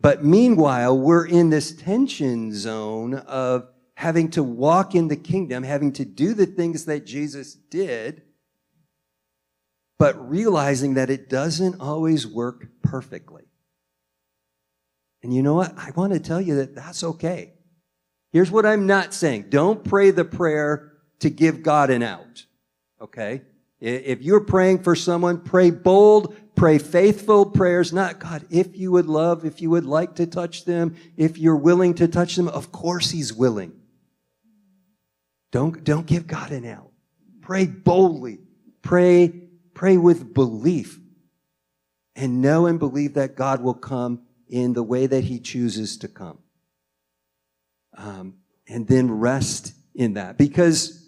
But 0.01 0.25
meanwhile, 0.25 0.99
we're 0.99 1.27
in 1.27 1.51
this 1.51 1.77
tension 1.77 2.53
zone 2.55 3.15
of 3.15 3.69
having 3.95 4.31
to 4.31 4.43
walk 4.43 4.95
in 4.95 5.09
the 5.09 5.17
kingdom, 5.17 5.63
having 5.63 5.93
to 5.93 6.07
do 6.07 6.33
the 6.33 6.47
things 6.47 6.87
that 6.87 7.05
Jesus 7.05 7.55
did, 7.55 8.23
but 9.99 10.29
realizing 10.29 10.95
that 10.95 11.11
it 11.11 11.29
doesn't 11.29 11.79
always 11.79 12.27
work 12.27 12.67
perfectly. 12.83 13.45
And 15.23 15.35
you 15.35 15.43
know 15.43 15.55
what? 15.55 15.77
I 15.77 15.91
want 15.91 16.15
to 16.15 16.19
tell 16.19 16.41
you 16.41 16.57
that 16.57 16.75
that's 16.75 17.05
okay. 17.05 17.53
Here's 18.33 18.51
what 18.51 18.67
I'm 18.67 18.87
not 18.87 19.13
saying. 19.13 19.47
Don't 19.49 19.83
pray 19.83 20.11
the 20.11 20.25
prayer 20.25 20.93
to 21.21 21.31
give 21.31 21.63
God 21.63 21.91
an 21.91 22.03
out. 22.03 22.45
Okay? 23.01 23.43
If 23.81 24.23
you're 24.23 24.45
praying 24.45 24.83
for 24.83 24.95
someone, 24.95 25.41
pray 25.41 25.71
bold, 25.71 26.37
pray 26.55 26.79
faithful 26.79 27.47
prayers, 27.47 27.93
not 27.93 28.19
God, 28.19 28.45
if 28.51 28.77
you 28.77 28.93
would 28.93 29.07
love, 29.07 29.45
if 29.45 29.63
you 29.63 29.71
would 29.71 29.87
like 29.87 30.17
to 30.17 30.27
touch 30.27 30.67
them, 30.67 30.97
if 31.17 31.39
you're 31.39 31.57
willing 31.57 31.95
to 31.95 32.07
touch 32.07 32.37
them, 32.37 32.49
of 32.49 32.73
course 32.73 33.11
he's 33.11 33.33
willing. 33.33 33.73
Don't, 35.51 35.83
don't 35.83 36.07
give 36.07 36.27
God 36.27 36.53
an 36.53 36.67
out. 36.67 36.91
Pray 37.41 37.67
boldly. 37.67 38.39
Pray, 38.83 39.29
pray 39.75 39.97
with 39.97 40.35
belief. 40.35 41.01
And 42.15 42.43
know 42.43 42.67
and 42.67 42.79
believe 42.79 43.15
that 43.15 43.35
God 43.35 43.63
will 43.63 43.75
come 43.75 44.23
in 44.47 44.75
the 44.75 44.83
way 44.83 45.07
that 45.07 45.25
he 45.25 45.41
chooses 45.41 45.97
to 45.99 46.09
come. 46.09 46.39
Um, 48.01 48.37
and 48.67 48.87
then 48.87 49.11
rest 49.11 49.75
in 49.95 50.15
that. 50.15 50.39
Because, 50.39 51.07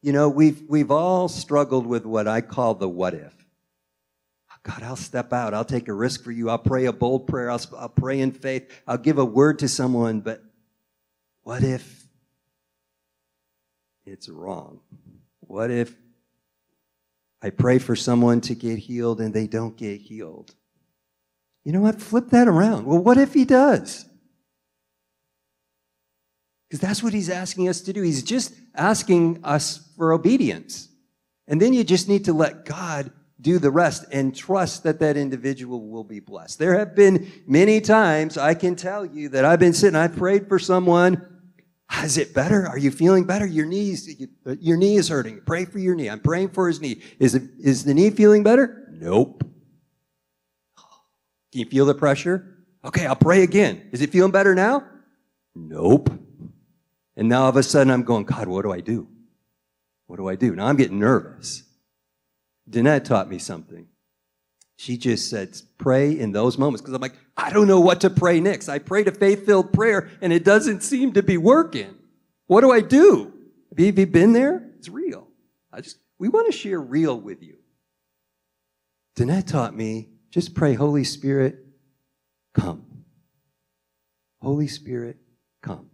you 0.00 0.12
know, 0.12 0.28
we've, 0.28 0.62
we've 0.68 0.90
all 0.90 1.28
struggled 1.28 1.86
with 1.86 2.06
what 2.06 2.28
I 2.28 2.40
call 2.40 2.74
the 2.74 2.88
what 2.88 3.14
if. 3.14 3.34
God, 4.62 4.82
I'll 4.82 4.96
step 4.96 5.32
out. 5.32 5.54
I'll 5.54 5.64
take 5.64 5.88
a 5.88 5.94
risk 5.94 6.22
for 6.22 6.30
you. 6.30 6.50
I'll 6.50 6.58
pray 6.58 6.84
a 6.84 6.92
bold 6.92 7.26
prayer. 7.26 7.50
I'll, 7.50 7.62
I'll 7.78 7.88
pray 7.88 8.20
in 8.20 8.32
faith. 8.32 8.70
I'll 8.86 8.98
give 8.98 9.18
a 9.18 9.24
word 9.24 9.60
to 9.60 9.68
someone. 9.68 10.20
But 10.20 10.42
what 11.42 11.62
if 11.62 12.06
it's 14.04 14.28
wrong? 14.28 14.80
What 15.40 15.70
if 15.70 15.94
I 17.40 17.48
pray 17.48 17.78
for 17.78 17.96
someone 17.96 18.42
to 18.42 18.54
get 18.54 18.78
healed 18.78 19.20
and 19.20 19.32
they 19.32 19.46
don't 19.46 19.76
get 19.76 20.02
healed? 20.02 20.54
You 21.64 21.72
know 21.72 21.80
what? 21.80 22.00
Flip 22.00 22.28
that 22.30 22.46
around. 22.46 22.84
Well, 22.84 22.98
what 22.98 23.16
if 23.16 23.32
he 23.32 23.46
does? 23.46 24.04
Because 26.68 26.80
that's 26.80 27.02
what 27.02 27.14
he's 27.14 27.30
asking 27.30 27.68
us 27.68 27.80
to 27.82 27.92
do. 27.92 28.02
He's 28.02 28.22
just 28.22 28.52
asking 28.74 29.40
us 29.42 29.90
for 29.96 30.12
obedience. 30.12 30.88
And 31.46 31.60
then 31.60 31.72
you 31.72 31.82
just 31.82 32.08
need 32.08 32.26
to 32.26 32.32
let 32.34 32.66
God 32.66 33.10
do 33.40 33.58
the 33.58 33.70
rest 33.70 34.04
and 34.12 34.34
trust 34.34 34.82
that 34.82 34.98
that 34.98 35.16
individual 35.16 35.88
will 35.88 36.04
be 36.04 36.20
blessed. 36.20 36.58
There 36.58 36.78
have 36.78 36.94
been 36.94 37.30
many 37.46 37.80
times 37.80 38.36
I 38.36 38.54
can 38.54 38.76
tell 38.76 39.06
you 39.06 39.28
that 39.30 39.44
I've 39.44 39.60
been 39.60 39.72
sitting, 39.72 39.96
I 39.96 40.08
prayed 40.08 40.48
for 40.48 40.58
someone. 40.58 41.24
Is 42.02 42.18
it 42.18 42.34
better? 42.34 42.66
Are 42.66 42.76
you 42.76 42.90
feeling 42.90 43.24
better? 43.24 43.46
Your 43.46 43.64
knees, 43.64 44.20
your 44.60 44.76
knee 44.76 44.96
is 44.96 45.08
hurting. 45.08 45.40
Pray 45.46 45.64
for 45.64 45.78
your 45.78 45.94
knee. 45.94 46.08
I'm 46.08 46.20
praying 46.20 46.50
for 46.50 46.68
his 46.68 46.82
knee. 46.82 47.00
Is 47.18 47.34
it, 47.34 47.44
is 47.58 47.84
the 47.84 47.94
knee 47.94 48.10
feeling 48.10 48.42
better? 48.42 48.88
Nope. 48.90 49.42
Can 51.50 51.60
you 51.60 51.66
feel 51.66 51.86
the 51.86 51.94
pressure? 51.94 52.58
Okay, 52.84 53.06
I'll 53.06 53.16
pray 53.16 53.42
again. 53.42 53.88
Is 53.92 54.02
it 54.02 54.10
feeling 54.10 54.32
better 54.32 54.54
now? 54.54 54.84
Nope. 55.54 56.10
And 57.18 57.28
now 57.28 57.42
all 57.42 57.48
of 57.48 57.56
a 57.56 57.64
sudden 57.64 57.92
I'm 57.92 58.04
going, 58.04 58.24
God, 58.24 58.46
what 58.46 58.62
do 58.62 58.72
I 58.72 58.80
do? 58.80 59.08
What 60.06 60.16
do 60.16 60.28
I 60.28 60.36
do? 60.36 60.54
Now 60.54 60.68
I'm 60.68 60.76
getting 60.76 61.00
nervous. 61.00 61.64
Danette 62.70 63.04
taught 63.04 63.28
me 63.28 63.38
something. 63.40 63.88
She 64.76 64.96
just 64.96 65.28
said, 65.28 65.60
pray 65.78 66.16
in 66.16 66.30
those 66.30 66.56
moments. 66.56 66.80
Because 66.80 66.94
I'm 66.94 67.02
like, 67.02 67.16
I 67.36 67.50
don't 67.50 67.66
know 67.66 67.80
what 67.80 68.02
to 68.02 68.10
pray 68.10 68.38
next. 68.38 68.68
I 68.68 68.78
prayed 68.78 69.08
a 69.08 69.12
faith 69.12 69.44
filled 69.44 69.72
prayer 69.72 70.08
and 70.22 70.32
it 70.32 70.44
doesn't 70.44 70.84
seem 70.84 71.12
to 71.14 71.22
be 71.24 71.36
working. 71.36 71.96
What 72.46 72.60
do 72.60 72.70
I 72.70 72.80
do? 72.80 73.32
Have 73.76 73.80
you 73.98 74.06
been 74.06 74.32
there? 74.32 74.70
It's 74.78 74.88
real. 74.88 75.26
I 75.72 75.80
just, 75.80 75.98
we 76.20 76.28
want 76.28 76.46
to 76.46 76.56
share 76.56 76.80
real 76.80 77.20
with 77.20 77.42
you. 77.42 77.56
Danette 79.16 79.48
taught 79.48 79.74
me 79.74 80.10
just 80.30 80.54
pray, 80.54 80.74
Holy 80.74 81.02
Spirit, 81.02 81.58
come. 82.54 82.84
Holy 84.40 84.68
Spirit, 84.68 85.16
come. 85.62 85.87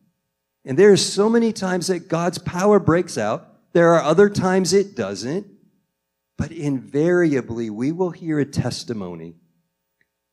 And 0.65 0.79
there 0.79 0.93
are 0.93 0.97
so 0.97 1.29
many 1.29 1.53
times 1.53 1.89
that 1.89 2.09
God's 2.09 2.39
power 2.39 2.79
breaks 2.79 3.19
out. 3.19 3.73
There 3.73 3.93
are 3.95 4.03
other 4.03 4.31
times 4.31 4.73
it 4.73 4.97
doesn't. 4.97 5.47
But 6.37 6.51
invariably, 6.51 7.71
we 7.71 7.93
will 7.93 8.11
hear 8.11 8.39
a 8.39 8.45
testimony 8.45 9.37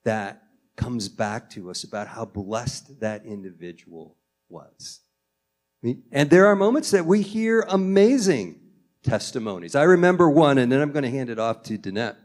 that 0.04 0.42
comes 0.76 1.10
back 1.10 1.50
to 1.52 1.70
us 1.70 1.84
about 1.84 2.08
how 2.08 2.26
blessed 2.26 3.02
that 3.02 3.26
individual 3.26 4.18
was. 4.50 5.02
And 5.84 6.30
there 6.30 6.48
are 6.48 6.56
moments 6.56 6.92
that 6.92 7.06
we 7.06 7.22
hear 7.22 7.62
amazing 7.70 8.60
testimonies. 9.04 9.76
I 9.76 9.84
remember 9.84 10.30
one, 10.30 10.58
and 10.58 10.72
then 10.72 10.82
I'm 10.82 10.92
going 10.92 11.04
to 11.04 11.10
hand 11.10 11.30
it 11.30 11.40
off 11.40 11.64
to 11.64 11.78
Danette. 11.78 12.16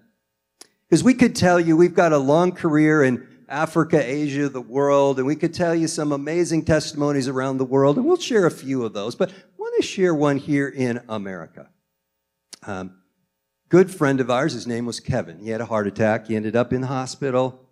Because 0.88 1.02
we 1.02 1.14
could 1.14 1.34
tell 1.34 1.58
you 1.58 1.76
we've 1.76 1.94
got 1.94 2.12
a 2.12 2.18
long 2.18 2.52
career 2.52 3.02
in 3.02 3.26
Africa, 3.48 4.02
Asia, 4.02 4.48
the 4.48 4.60
world, 4.60 5.18
and 5.18 5.26
we 5.26 5.36
could 5.36 5.54
tell 5.54 5.74
you 5.74 5.86
some 5.86 6.12
amazing 6.12 6.64
testimonies 6.64 7.28
around 7.28 7.58
the 7.58 7.64
world, 7.64 7.96
and 7.96 8.04
we'll 8.04 8.16
share 8.16 8.46
a 8.46 8.50
few 8.50 8.84
of 8.84 8.92
those. 8.92 9.14
But 9.14 9.30
I 9.30 9.34
want 9.56 9.74
to 9.76 9.86
share 9.86 10.14
one 10.14 10.38
here 10.38 10.68
in 10.68 11.00
America. 11.08 11.68
Um, 12.66 12.96
good 13.68 13.90
friend 13.90 14.20
of 14.20 14.30
ours, 14.30 14.52
his 14.52 14.66
name 14.66 14.86
was 14.86 14.98
Kevin. 14.98 15.38
He 15.38 15.50
had 15.50 15.60
a 15.60 15.66
heart 15.66 15.86
attack. 15.86 16.26
He 16.26 16.36
ended 16.36 16.56
up 16.56 16.72
in 16.72 16.80
the 16.80 16.86
hospital. 16.88 17.68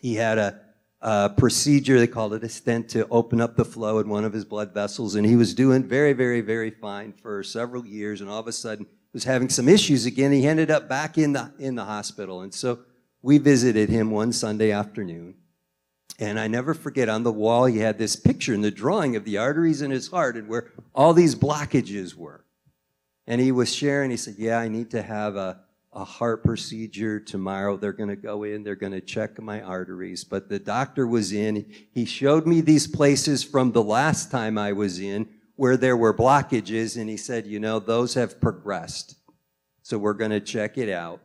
He 0.00 0.14
had 0.14 0.38
a, 0.38 0.60
a, 1.02 1.30
procedure, 1.30 1.98
they 1.98 2.06
called 2.06 2.32
it 2.32 2.42
a 2.42 2.48
stent, 2.48 2.88
to 2.90 3.06
open 3.08 3.40
up 3.40 3.56
the 3.56 3.64
flow 3.64 3.98
in 3.98 4.08
one 4.08 4.24
of 4.24 4.32
his 4.32 4.46
blood 4.46 4.72
vessels. 4.72 5.14
And 5.14 5.26
he 5.26 5.36
was 5.36 5.52
doing 5.52 5.84
very, 5.84 6.14
very, 6.14 6.40
very 6.40 6.70
fine 6.70 7.12
for 7.12 7.42
several 7.42 7.86
years. 7.86 8.22
And 8.22 8.30
all 8.30 8.40
of 8.40 8.48
a 8.48 8.52
sudden, 8.52 8.86
was 9.12 9.24
having 9.24 9.48
some 9.48 9.68
issues 9.68 10.06
again. 10.06 10.32
He 10.32 10.46
ended 10.46 10.70
up 10.70 10.88
back 10.88 11.18
in 11.18 11.34
the, 11.34 11.52
in 11.58 11.74
the 11.74 11.84
hospital. 11.84 12.40
And 12.40 12.52
so 12.52 12.80
we 13.22 13.38
visited 13.38 13.88
him 13.88 14.10
one 14.10 14.32
Sunday 14.32 14.72
afternoon. 14.72 15.36
And 16.18 16.38
I 16.38 16.46
never 16.46 16.74
forget, 16.74 17.08
on 17.08 17.22
the 17.22 17.32
wall, 17.32 17.64
he 17.64 17.78
had 17.78 17.98
this 17.98 18.16
picture 18.16 18.52
in 18.52 18.60
the 18.60 18.70
drawing 18.70 19.16
of 19.16 19.24
the 19.24 19.38
arteries 19.38 19.82
in 19.82 19.90
his 19.90 20.08
heart 20.08 20.36
and 20.36 20.48
where 20.48 20.70
all 20.94 21.14
these 21.14 21.34
blockages 21.34 22.14
were. 22.14 22.44
And 23.26 23.40
he 23.40 23.52
was 23.52 23.74
sharing, 23.74 24.10
he 24.10 24.16
said, 24.16 24.34
Yeah, 24.36 24.58
I 24.58 24.68
need 24.68 24.90
to 24.90 25.02
have 25.02 25.36
a, 25.36 25.60
a 25.92 26.04
heart 26.04 26.44
procedure 26.44 27.18
tomorrow. 27.20 27.76
They're 27.76 27.92
going 27.92 28.08
to 28.08 28.16
go 28.16 28.42
in, 28.42 28.62
they're 28.62 28.76
going 28.76 28.92
to 28.92 29.00
check 29.00 29.40
my 29.40 29.62
arteries. 29.62 30.24
But 30.24 30.48
the 30.48 30.58
doctor 30.58 31.06
was 31.06 31.32
in. 31.32 31.72
He 31.92 32.04
showed 32.04 32.46
me 32.46 32.60
these 32.60 32.86
places 32.86 33.42
from 33.42 33.72
the 33.72 33.82
last 33.82 34.30
time 34.30 34.58
I 34.58 34.72
was 34.72 34.98
in 34.98 35.28
where 35.56 35.76
there 35.76 35.96
were 35.96 36.12
blockages. 36.12 37.00
And 37.00 37.08
he 37.08 37.16
said, 37.16 37.46
You 37.46 37.60
know, 37.60 37.78
those 37.78 38.14
have 38.14 38.40
progressed. 38.40 39.16
So 39.82 39.98
we're 39.98 40.14
going 40.14 40.30
to 40.30 40.40
check 40.40 40.78
it 40.78 40.88
out. 40.88 41.20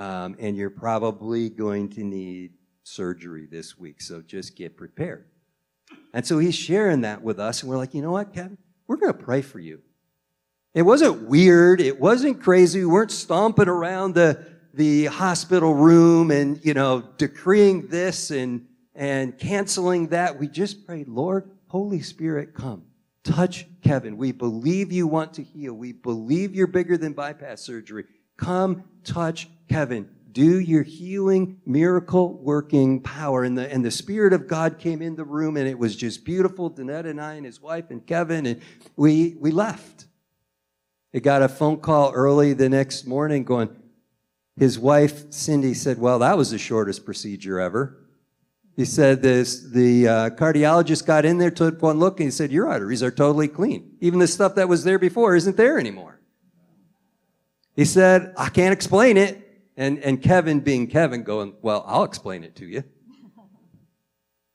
Um, 0.00 0.34
and 0.38 0.56
you're 0.56 0.70
probably 0.70 1.50
going 1.50 1.90
to 1.90 2.02
need 2.02 2.54
surgery 2.84 3.46
this 3.50 3.78
week. 3.78 4.00
So 4.00 4.22
just 4.22 4.56
get 4.56 4.74
prepared. 4.74 5.26
And 6.14 6.24
so 6.26 6.38
he's 6.38 6.54
sharing 6.54 7.02
that 7.02 7.20
with 7.20 7.38
us. 7.38 7.60
And 7.60 7.68
we're 7.68 7.76
like, 7.76 7.92
You 7.92 8.00
know 8.00 8.12
what, 8.12 8.32
Kevin? 8.32 8.56
We're 8.86 8.96
going 8.96 9.12
to 9.12 9.22
pray 9.22 9.42
for 9.42 9.58
you. 9.58 9.82
It 10.72 10.82
wasn't 10.82 11.28
weird. 11.28 11.82
It 11.82 12.00
wasn't 12.00 12.40
crazy. 12.42 12.80
We 12.80 12.86
weren't 12.86 13.10
stomping 13.10 13.68
around 13.68 14.14
the, 14.14 14.42
the 14.72 15.04
hospital 15.04 15.74
room 15.74 16.30
and, 16.30 16.64
you 16.64 16.72
know, 16.72 17.02
decreeing 17.18 17.88
this 17.88 18.30
and, 18.30 18.68
and 18.94 19.36
canceling 19.36 20.08
that. 20.08 20.38
We 20.38 20.48
just 20.48 20.86
prayed, 20.86 21.08
Lord, 21.08 21.50
Holy 21.66 22.00
Spirit, 22.00 22.54
come. 22.54 22.84
Touch 23.22 23.66
Kevin. 23.82 24.16
We 24.16 24.32
believe 24.32 24.92
you 24.92 25.06
want 25.06 25.34
to 25.34 25.42
heal. 25.42 25.74
We 25.74 25.92
believe 25.92 26.54
you're 26.54 26.66
bigger 26.66 26.96
than 26.96 27.12
bypass 27.12 27.60
surgery. 27.60 28.06
Come 28.40 28.84
touch 29.04 29.50
Kevin. 29.68 30.08
Do 30.32 30.58
your 30.60 30.82
healing, 30.82 31.60
miracle 31.66 32.38
working 32.38 33.02
power. 33.02 33.44
And 33.44 33.58
the, 33.58 33.70
and 33.70 33.84
the 33.84 33.90
Spirit 33.90 34.32
of 34.32 34.48
God 34.48 34.78
came 34.78 35.02
in 35.02 35.14
the 35.14 35.24
room 35.24 35.58
and 35.58 35.68
it 35.68 35.78
was 35.78 35.94
just 35.94 36.24
beautiful. 36.24 36.70
Danette 36.70 37.04
and 37.04 37.20
I 37.20 37.34
and 37.34 37.44
his 37.44 37.60
wife 37.60 37.90
and 37.90 38.04
Kevin 38.06 38.46
and 38.46 38.62
we, 38.96 39.36
we 39.38 39.50
left. 39.50 40.06
He 41.12 41.20
got 41.20 41.42
a 41.42 41.48
phone 41.48 41.80
call 41.80 42.12
early 42.12 42.54
the 42.54 42.70
next 42.70 43.06
morning 43.06 43.44
going, 43.44 43.68
his 44.56 44.78
wife, 44.78 45.30
Cindy, 45.32 45.74
said, 45.74 45.98
Well, 45.98 46.20
that 46.20 46.38
was 46.38 46.50
the 46.50 46.58
shortest 46.58 47.04
procedure 47.04 47.60
ever. 47.60 48.06
He 48.76 48.84
said 48.86 49.20
this, 49.20 49.70
the 49.70 50.08
uh, 50.08 50.30
cardiologist 50.30 51.04
got 51.04 51.26
in 51.26 51.38
there, 51.38 51.50
took 51.50 51.82
one 51.82 51.98
look, 51.98 52.20
and 52.20 52.28
he 52.28 52.30
said, 52.30 52.52
Your 52.52 52.68
arteries 52.68 53.02
are 53.02 53.10
totally 53.10 53.48
clean. 53.48 53.96
Even 54.00 54.18
the 54.18 54.28
stuff 54.28 54.54
that 54.54 54.68
was 54.68 54.84
there 54.84 54.98
before 54.98 55.34
isn't 55.34 55.56
there 55.56 55.78
anymore. 55.78 56.19
He 57.80 57.86
said, 57.86 58.34
I 58.36 58.50
can't 58.50 58.74
explain 58.74 59.16
it. 59.16 59.72
And, 59.74 60.00
and 60.00 60.20
Kevin, 60.20 60.60
being 60.60 60.86
Kevin, 60.86 61.22
going, 61.22 61.54
Well, 61.62 61.82
I'll 61.86 62.04
explain 62.04 62.44
it 62.44 62.54
to 62.56 62.66
you. 62.66 62.84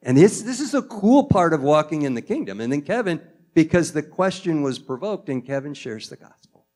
And 0.04 0.16
this, 0.16 0.44
this 0.44 0.60
is 0.60 0.76
a 0.76 0.84
cool 0.84 1.24
part 1.24 1.52
of 1.52 1.64
walking 1.64 2.04
in 2.04 2.14
the 2.14 2.22
kingdom. 2.22 2.62
And 2.62 2.72
then 2.72 2.84
Kevin 2.84 3.20
because 3.56 3.94
the 3.94 4.04
question 4.04 4.62
was 4.62 4.78
provoked 4.78 5.30
and 5.30 5.44
Kevin 5.44 5.74
shares 5.74 6.08
the 6.08 6.18
gospel. 6.18 6.68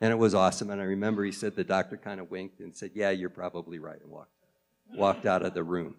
And 0.00 0.12
it 0.12 0.16
was 0.16 0.32
awesome. 0.32 0.70
And 0.70 0.80
I 0.80 0.84
remember 0.84 1.24
he 1.24 1.32
said 1.32 1.56
the 1.56 1.64
doctor 1.64 1.96
kind 1.96 2.20
of 2.20 2.30
winked 2.30 2.60
and 2.60 2.76
said, 2.76 2.92
Yeah, 2.94 3.10
you're 3.10 3.28
probably 3.28 3.80
right, 3.80 4.00
and 4.00 4.12
walked, 4.12 4.30
walked 4.94 5.26
out 5.26 5.42
of 5.42 5.54
the 5.54 5.64
room. 5.64 5.96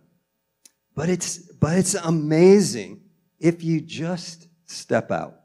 But 0.96 1.10
it's, 1.10 1.38
but 1.38 1.78
it's 1.78 1.96
amazing 1.96 3.02
if 3.42 3.62
you 3.62 3.82
just 3.82 4.48
step 4.68 5.12
out. 5.12 5.42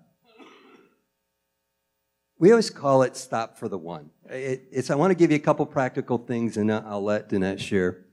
We 2.41 2.53
always 2.53 2.71
call 2.71 3.03
it 3.03 3.19
stop 3.19 3.59
for 3.59 3.69
the 3.69 3.77
one. 3.77 4.09
It, 4.31 4.69
it's, 4.71 4.91
I 4.91 4.95
want 4.95 5.11
to 5.11 5.15
give 5.17 5.31
you 5.31 5.37
a 5.37 5.41
couple 5.41 5.67
practical 5.67 6.19
things 6.19 6.57
and 6.57 6.71
uh, 6.71 6.83
I'll 6.87 7.03
let 7.03 7.29
Danette 7.29 7.59
share. 7.59 8.05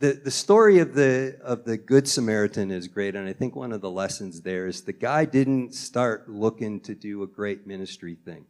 The, 0.00 0.12
the 0.12 0.30
story 0.30 0.78
of 0.78 0.94
the, 0.94 1.38
of 1.42 1.64
the 1.64 1.76
Good 1.76 2.06
Samaritan 2.06 2.70
is 2.70 2.86
great, 2.86 3.16
and 3.16 3.28
I 3.28 3.32
think 3.32 3.56
one 3.56 3.72
of 3.72 3.80
the 3.80 3.90
lessons 3.90 4.42
there 4.42 4.68
is 4.68 4.82
the 4.82 4.92
guy 4.92 5.24
didn't 5.24 5.74
start 5.74 6.28
looking 6.28 6.80
to 6.82 6.94
do 6.94 7.24
a 7.24 7.26
great 7.26 7.66
ministry 7.66 8.16
thing. 8.24 8.46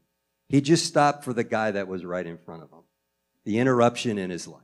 He 0.48 0.60
just 0.60 0.84
stopped 0.84 1.24
for 1.24 1.32
the 1.32 1.44
guy 1.44 1.70
that 1.70 1.88
was 1.88 2.04
right 2.04 2.26
in 2.26 2.36
front 2.36 2.64
of 2.64 2.70
him, 2.70 2.82
the 3.44 3.58
interruption 3.58 4.18
in 4.18 4.28
his 4.28 4.46
life. 4.46 4.60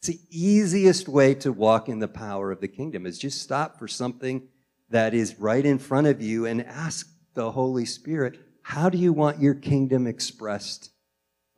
It's 0.00 0.08
the 0.08 0.20
easiest 0.28 1.08
way 1.08 1.34
to 1.36 1.52
walk 1.52 1.88
in 1.88 2.00
the 2.00 2.08
power 2.08 2.50
of 2.50 2.60
the 2.60 2.68
kingdom 2.68 3.06
is 3.06 3.18
just 3.18 3.40
stop 3.40 3.78
for 3.78 3.88
something 3.88 4.48
that 4.90 5.14
is 5.14 5.38
right 5.38 5.64
in 5.64 5.78
front 5.78 6.06
of 6.06 6.20
you 6.20 6.44
and 6.44 6.62
ask 6.62 7.08
the 7.32 7.52
Holy 7.52 7.86
Spirit, 7.86 8.38
how 8.64 8.88
do 8.88 8.96
you 8.96 9.12
want 9.12 9.42
your 9.42 9.54
kingdom 9.54 10.06
expressed 10.06 10.90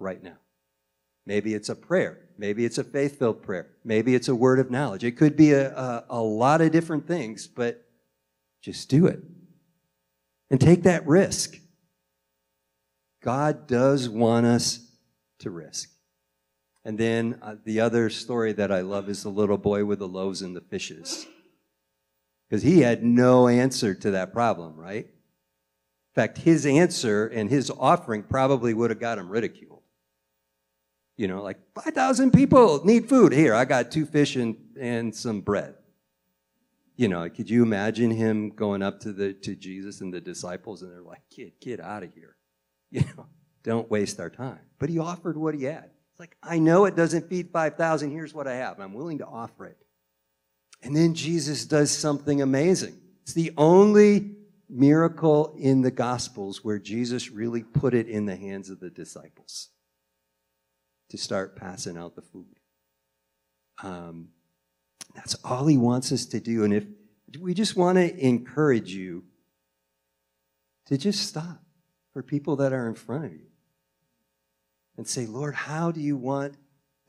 right 0.01 0.21
now? 0.21 0.39
Maybe 1.25 1.55
it's 1.55 1.69
a 1.69 1.77
prayer. 1.77 2.19
Maybe 2.37 2.65
it's 2.65 2.79
a 2.79 2.85
faith 2.85 3.21
filled 3.21 3.45
prayer. 3.45 3.69
Maybe 3.85 4.17
it's 4.17 4.27
a 4.27 4.35
word 4.35 4.59
of 4.59 4.73
knowledge. 4.73 5.05
It 5.05 5.13
could 5.13 5.37
be 5.37 5.53
a, 5.53 5.73
a, 5.73 6.05
a, 6.11 6.21
lot 6.21 6.61
of 6.61 6.73
different 6.73 7.07
things, 7.07 7.47
but 7.47 7.87
just 8.61 8.91
do 8.91 9.07
it 9.07 9.21
and 10.51 10.61
take 10.61 10.83
that 10.83 11.07
risk. 11.07 11.57
God 13.23 13.69
does 13.69 14.09
want 14.09 14.45
us 14.45 14.91
to 15.39 15.51
risk. 15.51 15.89
And 16.85 16.99
then 16.99 17.39
uh, 17.41 17.55
the 17.65 17.81
other 17.81 18.11
story 18.11 18.53
that 18.55 18.73
I 18.73 18.81
love 18.81 19.09
is 19.09 19.23
the 19.23 19.29
little 19.29 19.59
boy 19.59 19.85
with 19.85 20.01
the 20.01 20.09
loaves 20.09 20.43
and 20.43 20.57
the 20.57 20.61
fishes. 20.61 21.25
Because 22.49 22.65
he 22.65 22.81
had 22.81 23.05
no 23.05 23.47
answer 23.47 23.95
to 23.95 24.11
that 24.11 24.33
problem, 24.33 24.75
right? 24.77 25.07
Fact, 26.17 26.39
his 26.39 26.65
answer 26.65 27.27
and 27.27 27.51
his 27.51 27.71
offering 27.71 28.23
probably 28.23 28.73
would 28.73 28.89
have 28.89 28.99
got 28.99 29.19
him 29.19 29.29
ridiculed. 29.29 29.83
You 31.19 31.29
know, 31.29 31.43
like 31.43 31.59
5,000 31.75 32.33
people 32.33 32.83
need 32.87 33.07
food. 33.07 33.35
Here, 33.35 33.55
I 33.55 33.67
got 33.67 33.91
two 33.91 34.07
fish 34.07 34.35
and, 34.35 34.57
and 34.81 35.15
some 35.15 35.43
bread. 35.43 35.75
You 36.97 37.09
know, 37.09 37.29
could 37.29 37.51
you 37.51 37.63
imagine 37.63 38.11
him 38.11 38.49
going 38.49 38.83
up 38.83 39.01
to 39.01 39.13
the 39.13 39.35
to 39.35 39.55
Jesus 39.55 40.01
and 40.01 40.13
the 40.13 40.21
disciples 40.23 40.81
and 40.81 40.91
they're 40.91 41.03
like, 41.03 41.21
kid, 41.29 41.53
get 41.61 41.81
out 41.81 42.03
of 42.03 42.13
here. 42.15 42.37
You 42.91 43.03
know, 43.17 43.27
don't 43.65 43.91
waste 43.91 44.21
our 44.21 44.31
time. 44.31 44.61
But 44.79 44.89
he 44.89 45.01
offered 45.01 45.37
what 45.37 45.55
he 45.55 45.65
had. 45.65 45.91
It's 46.13 46.21
like, 46.21 46.37
I 46.41 46.61
know 46.61 46.85
it 46.85 46.95
doesn't 46.95 47.29
feed 47.29 47.51
5,000. 47.53 48.13
Here's 48.13 48.33
what 48.33 48.47
I 48.47 48.55
have. 48.55 48.79
I'm 48.79 48.95
willing 48.95 49.19
to 49.19 49.27
offer 49.27 49.67
it. 49.67 49.77
And 50.83 50.97
then 50.97 51.15
Jesus 51.15 51.67
does 51.67 51.91
something 51.91 52.41
amazing. 52.41 52.97
It's 53.23 53.35
the 53.35 53.53
only 53.59 54.36
miracle 54.69 55.55
in 55.59 55.83
the 55.83 55.91
Gospels 55.91 56.65
where 56.65 56.79
Jesus 56.79 57.31
really 57.31 57.63
put 57.63 57.95
it 57.95 58.09
in 58.09 58.27
the 58.27 58.37
hands 58.37 58.71
of 58.71 58.81
the 58.81 58.91
disciples 58.91 59.69
to 61.11 61.19
start 61.19 61.57
passing 61.57 61.97
out 61.97 62.17
the 62.17 62.23
food. 62.23 62.57
Um, 63.83 64.29
that's 65.15 65.37
all 65.45 65.67
he 65.67 65.79
wants 65.79 66.13
us 66.13 66.27
to 66.27 66.41
do. 66.41 66.65
And 66.65 66.75
if 66.75 66.85
we 67.41 67.55
just 67.55 67.77
want 67.77 67.97
to 67.97 68.25
encourage 68.25 68.93
you 68.93 69.25
to 70.87 70.99
just 70.99 71.29
stop 71.29 71.63
for 72.13 72.23
people 72.23 72.57
that 72.57 72.73
are 72.73 72.89
in 72.89 72.95
front 72.95 73.27
of 73.27 73.33
you 73.33 73.47
and 74.97 75.07
say, 75.07 75.27
Lord, 75.27 75.55
how 75.55 75.91
do 75.91 76.01
you 76.01 76.17
want 76.17 76.57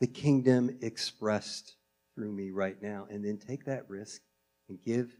the 0.00 0.06
kingdom 0.06 0.78
expressed 0.80 1.74
through 2.14 2.32
me 2.32 2.50
right 2.50 2.80
now? 2.82 3.06
And 3.10 3.24
then 3.24 3.38
take 3.38 3.64
that 3.64 3.88
risk 3.88 4.20
and 4.68 4.78
give, 4.84 5.16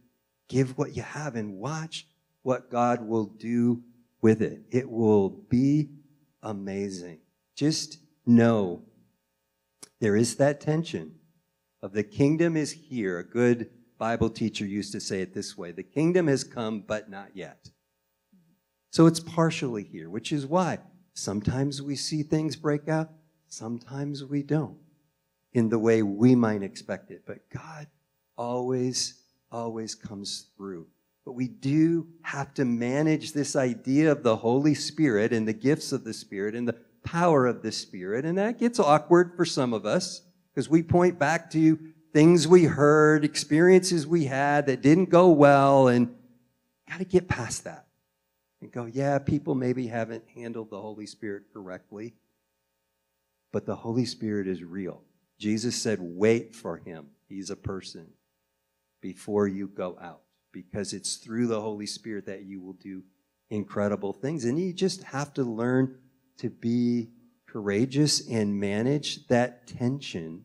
give 0.48 0.76
what 0.76 0.94
you 0.94 1.02
have 1.02 1.34
and 1.34 1.58
watch 1.58 2.06
what 2.42 2.70
God 2.70 3.06
will 3.06 3.26
do 3.26 3.82
with 4.20 4.42
it. 4.42 4.62
It 4.70 4.90
will 4.90 5.28
be 5.28 5.90
amazing. 6.42 7.18
Just 7.54 7.98
know 8.26 8.82
there 10.00 10.16
is 10.16 10.36
that 10.36 10.60
tension 10.60 11.14
of 11.82 11.92
the 11.92 12.02
kingdom 12.02 12.56
is 12.56 12.72
here. 12.72 13.18
A 13.18 13.24
good 13.24 13.70
Bible 13.98 14.30
teacher 14.30 14.64
used 14.64 14.92
to 14.92 15.00
say 15.00 15.20
it 15.20 15.34
this 15.34 15.56
way 15.56 15.72
the 15.72 15.82
kingdom 15.82 16.26
has 16.28 16.44
come, 16.44 16.80
but 16.80 17.10
not 17.10 17.30
yet. 17.34 17.70
So 18.90 19.06
it's 19.06 19.20
partially 19.20 19.82
here, 19.82 20.08
which 20.08 20.32
is 20.32 20.46
why 20.46 20.78
sometimes 21.14 21.82
we 21.82 21.96
see 21.96 22.22
things 22.22 22.56
break 22.56 22.88
out, 22.88 23.10
sometimes 23.48 24.24
we 24.24 24.42
don't 24.42 24.78
in 25.52 25.68
the 25.68 25.78
way 25.78 26.02
we 26.02 26.34
might 26.34 26.62
expect 26.62 27.10
it. 27.10 27.22
But 27.26 27.48
God 27.50 27.88
always, 28.36 29.22
always 29.50 29.94
comes 29.94 30.46
through. 30.56 30.86
But 31.28 31.34
we 31.34 31.48
do 31.48 32.06
have 32.22 32.54
to 32.54 32.64
manage 32.64 33.34
this 33.34 33.54
idea 33.54 34.10
of 34.10 34.22
the 34.22 34.34
Holy 34.34 34.72
Spirit 34.72 35.30
and 35.30 35.46
the 35.46 35.52
gifts 35.52 35.92
of 35.92 36.02
the 36.02 36.14
Spirit 36.14 36.54
and 36.54 36.66
the 36.66 36.78
power 37.04 37.46
of 37.46 37.60
the 37.60 37.70
Spirit. 37.70 38.24
And 38.24 38.38
that 38.38 38.58
gets 38.58 38.80
awkward 38.80 39.36
for 39.36 39.44
some 39.44 39.74
of 39.74 39.84
us 39.84 40.22
because 40.54 40.70
we 40.70 40.82
point 40.82 41.18
back 41.18 41.50
to 41.50 41.78
things 42.14 42.48
we 42.48 42.64
heard, 42.64 43.26
experiences 43.26 44.06
we 44.06 44.24
had 44.24 44.68
that 44.68 44.80
didn't 44.80 45.10
go 45.10 45.28
well, 45.28 45.88
and 45.88 46.14
got 46.88 46.96
to 46.96 47.04
get 47.04 47.28
past 47.28 47.64
that 47.64 47.88
and 48.62 48.72
go, 48.72 48.86
yeah, 48.86 49.18
people 49.18 49.54
maybe 49.54 49.86
haven't 49.86 50.24
handled 50.34 50.70
the 50.70 50.80
Holy 50.80 51.04
Spirit 51.04 51.42
correctly, 51.52 52.14
but 53.52 53.66
the 53.66 53.76
Holy 53.76 54.06
Spirit 54.06 54.48
is 54.48 54.64
real. 54.64 55.02
Jesus 55.38 55.76
said, 55.76 55.98
wait 56.00 56.54
for 56.54 56.78
him. 56.78 57.08
He's 57.28 57.50
a 57.50 57.56
person 57.56 58.06
before 59.02 59.46
you 59.46 59.68
go 59.68 59.98
out 60.00 60.22
because 60.52 60.92
it's 60.92 61.16
through 61.16 61.46
the 61.46 61.60
Holy 61.60 61.86
Spirit 61.86 62.26
that 62.26 62.44
you 62.44 62.60
will 62.60 62.74
do 62.74 63.02
incredible 63.50 64.12
things. 64.12 64.44
And 64.44 64.58
you 64.58 64.72
just 64.72 65.02
have 65.04 65.32
to 65.34 65.42
learn 65.42 65.96
to 66.38 66.50
be 66.50 67.08
courageous 67.46 68.28
and 68.28 68.58
manage 68.58 69.26
that 69.28 69.66
tension 69.66 70.44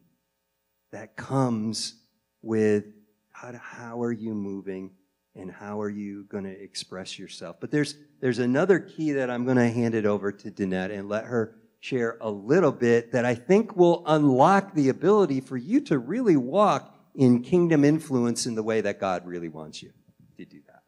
that 0.92 1.16
comes 1.16 1.96
with 2.42 2.86
how, 3.32 3.54
how 3.62 4.02
are 4.02 4.12
you 4.12 4.34
moving 4.34 4.92
and 5.36 5.52
how 5.52 5.82
are 5.82 5.89
you 5.89 6.24
going 6.26 6.44
to 6.44 6.63
express 6.63 7.18
yourself. 7.18 7.58
But 7.60 7.72
there's, 7.72 7.96
there's 8.22 8.39
another 8.39 8.80
key 8.80 9.13
that 9.13 9.30
I'm 9.30 9.46
going 9.46 9.58
to 9.58 9.70
hand 9.70 9.96
it 9.96 10.06
over 10.06 10.32
to 10.32 10.52
Danette 10.52 10.98
and 10.98 11.10
let 11.10 11.26
her 11.26 11.56
share 11.80 12.18
a 12.22 12.30
little 12.30 12.72
bit 12.72 13.12
that 13.12 13.26
I 13.26 13.36
think 13.36 13.76
will 13.76 14.04
unlock 14.06 14.74
the 14.74 14.89
ability 14.89 15.42
for 15.42 15.58
you 15.58 15.82
to 15.82 15.98
really 15.98 16.38
walk 16.38 16.96
in 17.15 17.41
kingdom 17.41 17.84
influence 17.84 18.45
in 18.45 18.56
the 18.56 18.63
way 18.63 18.82
that 18.82 18.99
God 18.99 19.26
really 19.26 19.49
wants 19.49 19.82
you 19.82 19.91
to 20.38 20.45
do 20.45 20.62
that. 20.67 20.82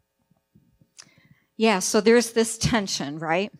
Yeah, 1.56 1.78
so 1.78 2.00
there's 2.00 2.32
this 2.32 2.58
tension, 2.58 3.18
right? 3.18 3.52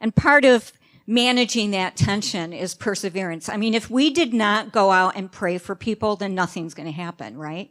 And 0.00 0.14
part 0.14 0.44
of 0.44 0.72
managing 1.06 1.70
that 1.72 1.96
tension 1.96 2.52
is 2.52 2.74
perseverance. 2.74 3.48
I 3.48 3.56
mean, 3.56 3.74
if 3.74 3.90
we 3.90 4.10
did 4.10 4.34
not 4.34 4.72
go 4.72 4.90
out 4.90 5.16
and 5.16 5.30
pray 5.30 5.58
for 5.58 5.74
people, 5.74 6.16
then 6.16 6.34
nothing's 6.34 6.74
going 6.74 6.86
to 6.86 6.92
happen, 6.92 7.36
right? 7.36 7.70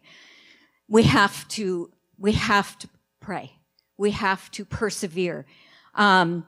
We 0.87 1.03
have 1.03 1.47
to, 1.49 1.91
we 2.17 2.33
have 2.33 2.77
to 2.79 2.89
pray. 3.19 3.53
We 3.97 4.11
have 4.11 4.49
to 4.51 4.65
persevere. 4.65 5.45
Um, 5.95 6.45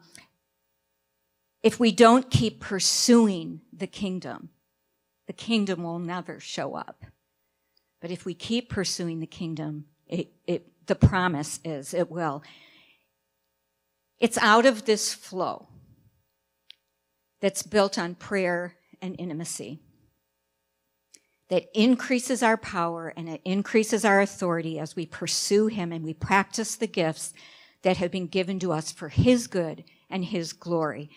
if 1.62 1.80
we 1.80 1.92
don't 1.92 2.30
keep 2.30 2.60
pursuing 2.60 3.62
the 3.72 3.88
kingdom, 3.88 4.50
the 5.28 5.34
kingdom 5.34 5.84
will 5.84 6.00
never 6.00 6.40
show 6.40 6.76
up. 6.76 7.06
But 8.04 8.12
if 8.12 8.26
we 8.26 8.34
keep 8.34 8.68
pursuing 8.68 9.22
the 9.22 9.26
kingdom, 9.26 9.86
it, 10.10 10.34
it, 10.46 10.88
the 10.88 10.94
promise 10.94 11.62
is 11.64 11.94
it 11.94 12.12
will. 12.12 12.44
It's 14.20 14.38
out 14.40 14.66
of 14.66 14.84
this 14.84 15.14
flow 15.14 15.70
that's 17.40 17.64
built 17.64 17.98
on 17.98 18.16
prayer 18.16 18.76
and 19.02 19.16
intimacy 19.18 19.80
that 21.48 21.70
increases 21.74 22.44
our 22.44 22.58
power 22.58 23.14
and 23.16 23.30
it 23.30 23.42
increases 23.46 24.04
our 24.04 24.20
authority 24.20 24.78
as 24.80 24.98
we 24.98 25.06
pursue 25.06 25.68
Him 25.68 25.94
and 25.94 26.04
we 26.04 26.14
practice 26.14 26.76
the 26.76 26.88
gifts 26.88 27.34
that 27.84 27.96
have 27.96 28.12
been 28.12 28.28
given 28.28 28.60
to 28.60 28.74
us 28.74 28.92
for 28.92 29.08
His 29.08 29.48
good 29.48 29.86
and 30.10 30.26
His 30.26 30.52
glory. 30.52 31.10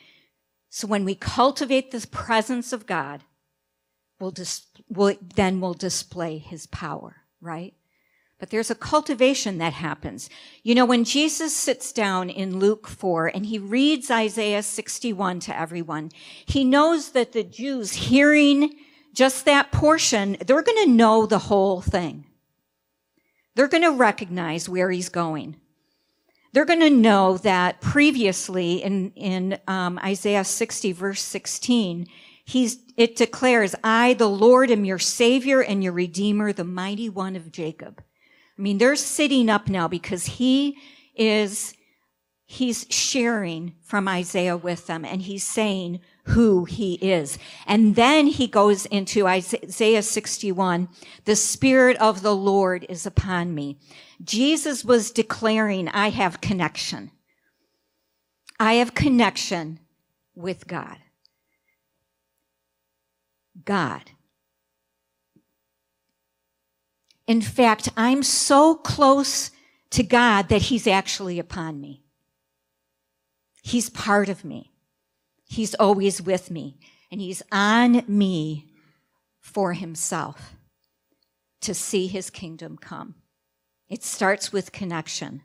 So 0.70 0.86
when 0.86 1.04
we 1.04 1.16
cultivate 1.16 1.90
the 1.90 2.06
presence 2.06 2.72
of 2.72 2.86
God, 2.86 3.24
we'll, 4.20 4.30
dis- 4.30 4.66
we'll 4.88 5.16
then 5.34 5.60
we'll 5.60 5.74
display 5.74 6.38
His 6.38 6.66
power, 6.66 7.16
right? 7.40 7.74
But 8.38 8.50
there's 8.50 8.70
a 8.70 8.74
cultivation 8.74 9.58
that 9.58 9.72
happens. 9.72 10.28
You 10.62 10.74
know, 10.74 10.84
when 10.84 11.04
Jesus 11.04 11.56
sits 11.56 11.90
down 11.90 12.28
in 12.28 12.58
Luke 12.58 12.86
4 12.86 13.28
and 13.28 13.46
he 13.46 13.58
reads 13.58 14.10
Isaiah 14.10 14.62
61 14.62 15.40
to 15.40 15.58
everyone, 15.58 16.10
he 16.44 16.62
knows 16.62 17.12
that 17.12 17.32
the 17.32 17.42
Jews 17.42 17.94
hearing 17.94 18.74
just 19.14 19.46
that 19.46 19.72
portion, 19.72 20.36
they're 20.46 20.60
going 20.60 20.84
to 20.84 20.92
know 20.92 21.24
the 21.24 21.38
whole 21.38 21.80
thing. 21.80 22.26
They're 23.54 23.68
going 23.68 23.84
to 23.84 23.92
recognize 23.92 24.68
where 24.68 24.90
he's 24.90 25.08
going. 25.08 25.56
they're 26.52 26.66
going 26.66 26.80
to 26.80 26.90
know 26.90 27.38
that 27.38 27.80
previously 27.80 28.82
in, 28.82 29.12
in 29.12 29.58
um, 29.66 29.98
Isaiah 29.98 30.44
60 30.44 30.92
verse 30.92 31.22
16, 31.22 32.06
he's, 32.46 32.78
it 32.96 33.16
declares, 33.16 33.74
I, 33.84 34.14
the 34.14 34.28
Lord, 34.28 34.70
am 34.70 34.84
your 34.84 34.98
savior 34.98 35.60
and 35.60 35.84
your 35.84 35.92
redeemer, 35.92 36.52
the 36.52 36.64
mighty 36.64 37.10
one 37.10 37.36
of 37.36 37.52
Jacob. 37.52 38.02
I 38.58 38.62
mean, 38.62 38.78
they're 38.78 38.96
sitting 38.96 39.50
up 39.50 39.68
now 39.68 39.88
because 39.88 40.24
he 40.24 40.78
is, 41.14 41.74
he's 42.46 42.86
sharing 42.88 43.74
from 43.82 44.08
Isaiah 44.08 44.56
with 44.56 44.86
them 44.86 45.04
and 45.04 45.22
he's 45.22 45.44
saying 45.44 46.00
who 46.26 46.64
he 46.64 46.94
is. 46.94 47.38
And 47.66 47.96
then 47.96 48.28
he 48.28 48.46
goes 48.46 48.86
into 48.86 49.26
Isaiah 49.26 50.02
61, 50.02 50.88
the 51.24 51.36
spirit 51.36 51.96
of 51.98 52.22
the 52.22 52.34
Lord 52.34 52.86
is 52.88 53.06
upon 53.06 53.54
me. 53.54 53.78
Jesus 54.22 54.84
was 54.84 55.10
declaring, 55.10 55.88
I 55.88 56.10
have 56.10 56.40
connection. 56.40 57.10
I 58.58 58.74
have 58.74 58.94
connection 58.94 59.80
with 60.34 60.66
God. 60.66 60.98
God. 63.64 64.10
In 67.26 67.40
fact, 67.40 67.88
I'm 67.96 68.22
so 68.22 68.74
close 68.74 69.50
to 69.90 70.02
God 70.02 70.48
that 70.48 70.62
He's 70.62 70.86
actually 70.86 71.38
upon 71.38 71.80
me. 71.80 72.02
He's 73.62 73.90
part 73.90 74.28
of 74.28 74.44
me. 74.44 74.72
He's 75.44 75.74
always 75.74 76.22
with 76.22 76.50
me. 76.50 76.78
And 77.10 77.20
He's 77.20 77.42
on 77.50 78.04
me 78.06 78.66
for 79.40 79.72
Himself 79.72 80.54
to 81.62 81.74
see 81.74 82.06
His 82.06 82.30
kingdom 82.30 82.78
come. 82.78 83.16
It 83.88 84.04
starts 84.04 84.52
with 84.52 84.72
connection. 84.72 85.42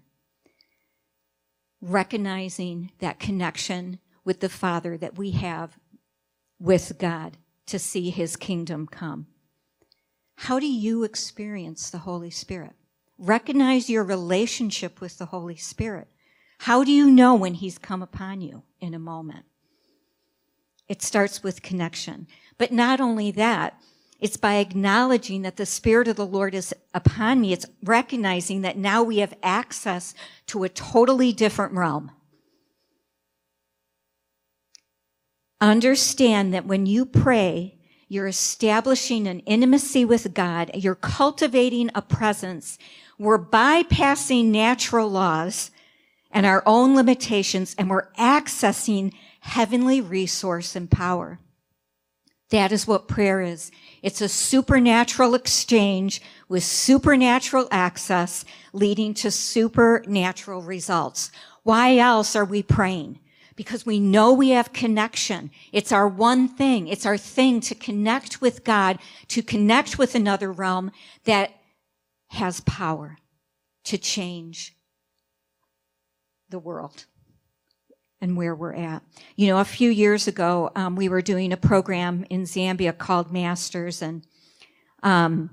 Recognizing 1.81 2.91
that 2.99 3.19
connection 3.19 3.99
with 4.23 4.39
the 4.39 4.49
Father 4.49 4.97
that 4.97 5.17
we 5.17 5.31
have 5.31 5.79
with 6.59 6.97
God 6.99 7.37
to 7.71 7.79
see 7.79 8.09
His 8.09 8.35
kingdom 8.35 8.87
come. 8.87 9.27
How 10.35 10.59
do 10.59 10.67
you 10.67 11.03
experience 11.03 11.89
the 11.89 11.99
Holy 11.99 12.29
Spirit? 12.29 12.73
Recognize 13.17 13.89
your 13.89 14.03
relationship 14.03 15.01
with 15.01 15.17
the 15.17 15.27
Holy 15.27 15.55
Spirit. 15.55 16.07
How 16.59 16.83
do 16.83 16.91
you 16.91 17.09
know 17.09 17.35
when 17.35 17.55
He's 17.55 17.77
come 17.77 18.01
upon 18.01 18.41
you 18.41 18.63
in 18.79 18.93
a 18.93 18.99
moment? 18.99 19.45
It 20.87 21.01
starts 21.01 21.41
with 21.41 21.61
connection. 21.61 22.27
But 22.57 22.71
not 22.71 22.99
only 22.99 23.31
that, 23.31 23.79
it's 24.19 24.37
by 24.37 24.55
acknowledging 24.55 25.41
that 25.41 25.57
the 25.57 25.65
Spirit 25.65 26.07
of 26.07 26.15
the 26.15 26.25
Lord 26.25 26.53
is 26.53 26.73
upon 26.93 27.41
me. 27.41 27.53
It's 27.53 27.65
recognizing 27.83 28.61
that 28.61 28.77
now 28.77 29.01
we 29.01 29.17
have 29.17 29.33
access 29.41 30.13
to 30.47 30.63
a 30.63 30.69
totally 30.69 31.33
different 31.33 31.73
realm. 31.73 32.11
Understand 35.61 36.53
that 36.53 36.65
when 36.65 36.87
you 36.87 37.05
pray, 37.05 37.75
you're 38.07 38.27
establishing 38.27 39.27
an 39.27 39.39
intimacy 39.41 40.03
with 40.03 40.33
God. 40.33 40.71
You're 40.73 40.95
cultivating 40.95 41.91
a 41.93 42.01
presence. 42.01 42.79
We're 43.19 43.39
bypassing 43.39 44.45
natural 44.45 45.07
laws 45.07 45.69
and 46.31 46.45
our 46.45 46.63
own 46.65 46.95
limitations, 46.95 47.75
and 47.77 47.89
we're 47.89 48.11
accessing 48.13 49.13
heavenly 49.41 50.01
resource 50.01 50.75
and 50.75 50.89
power. 50.89 51.39
That 52.49 52.71
is 52.71 52.87
what 52.87 53.07
prayer 53.07 53.41
is. 53.41 53.71
It's 54.01 54.19
a 54.19 54.27
supernatural 54.27 55.35
exchange 55.35 56.21
with 56.49 56.63
supernatural 56.63 57.67
access 57.71 58.43
leading 58.73 59.13
to 59.15 59.31
supernatural 59.31 60.63
results. 60.63 61.31
Why 61.63 61.97
else 61.97 62.35
are 62.35 62.45
we 62.45 62.63
praying? 62.63 63.19
Because 63.61 63.85
we 63.85 63.99
know 63.99 64.33
we 64.33 64.49
have 64.49 64.73
connection. 64.73 65.51
It's 65.71 65.91
our 65.91 66.07
one 66.07 66.47
thing. 66.47 66.87
It's 66.87 67.05
our 67.05 67.15
thing 67.15 67.61
to 67.61 67.75
connect 67.75 68.41
with 68.41 68.63
God, 68.63 68.97
to 69.27 69.43
connect 69.43 69.99
with 69.99 70.15
another 70.15 70.51
realm 70.51 70.89
that 71.25 71.51
has 72.29 72.61
power 72.61 73.19
to 73.83 73.99
change 73.99 74.75
the 76.49 76.57
world 76.57 77.05
and 78.19 78.35
where 78.35 78.55
we're 78.55 78.73
at. 78.73 79.03
You 79.35 79.49
know, 79.49 79.59
a 79.59 79.63
few 79.63 79.91
years 79.91 80.27
ago, 80.27 80.71
um, 80.75 80.95
we 80.95 81.07
were 81.07 81.21
doing 81.21 81.53
a 81.53 81.57
program 81.57 82.25
in 82.31 82.45
Zambia 82.45 82.97
called 82.97 83.31
Masters, 83.31 84.01
and 84.01 84.23
um, 85.03 85.51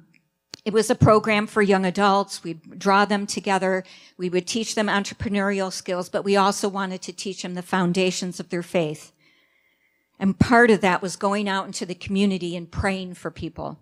it 0.64 0.72
was 0.72 0.90
a 0.90 0.94
program 0.94 1.46
for 1.46 1.62
young 1.62 1.86
adults. 1.86 2.42
We'd 2.44 2.78
draw 2.78 3.04
them 3.04 3.26
together. 3.26 3.84
We 4.16 4.28
would 4.28 4.46
teach 4.46 4.74
them 4.74 4.88
entrepreneurial 4.88 5.72
skills, 5.72 6.08
but 6.08 6.24
we 6.24 6.36
also 6.36 6.68
wanted 6.68 7.02
to 7.02 7.12
teach 7.12 7.42
them 7.42 7.54
the 7.54 7.62
foundations 7.62 8.38
of 8.38 8.50
their 8.50 8.62
faith. 8.62 9.12
And 10.18 10.38
part 10.38 10.70
of 10.70 10.80
that 10.80 11.00
was 11.00 11.16
going 11.16 11.48
out 11.48 11.66
into 11.66 11.86
the 11.86 11.94
community 11.94 12.56
and 12.56 12.70
praying 12.70 13.14
for 13.14 13.30
people. 13.30 13.78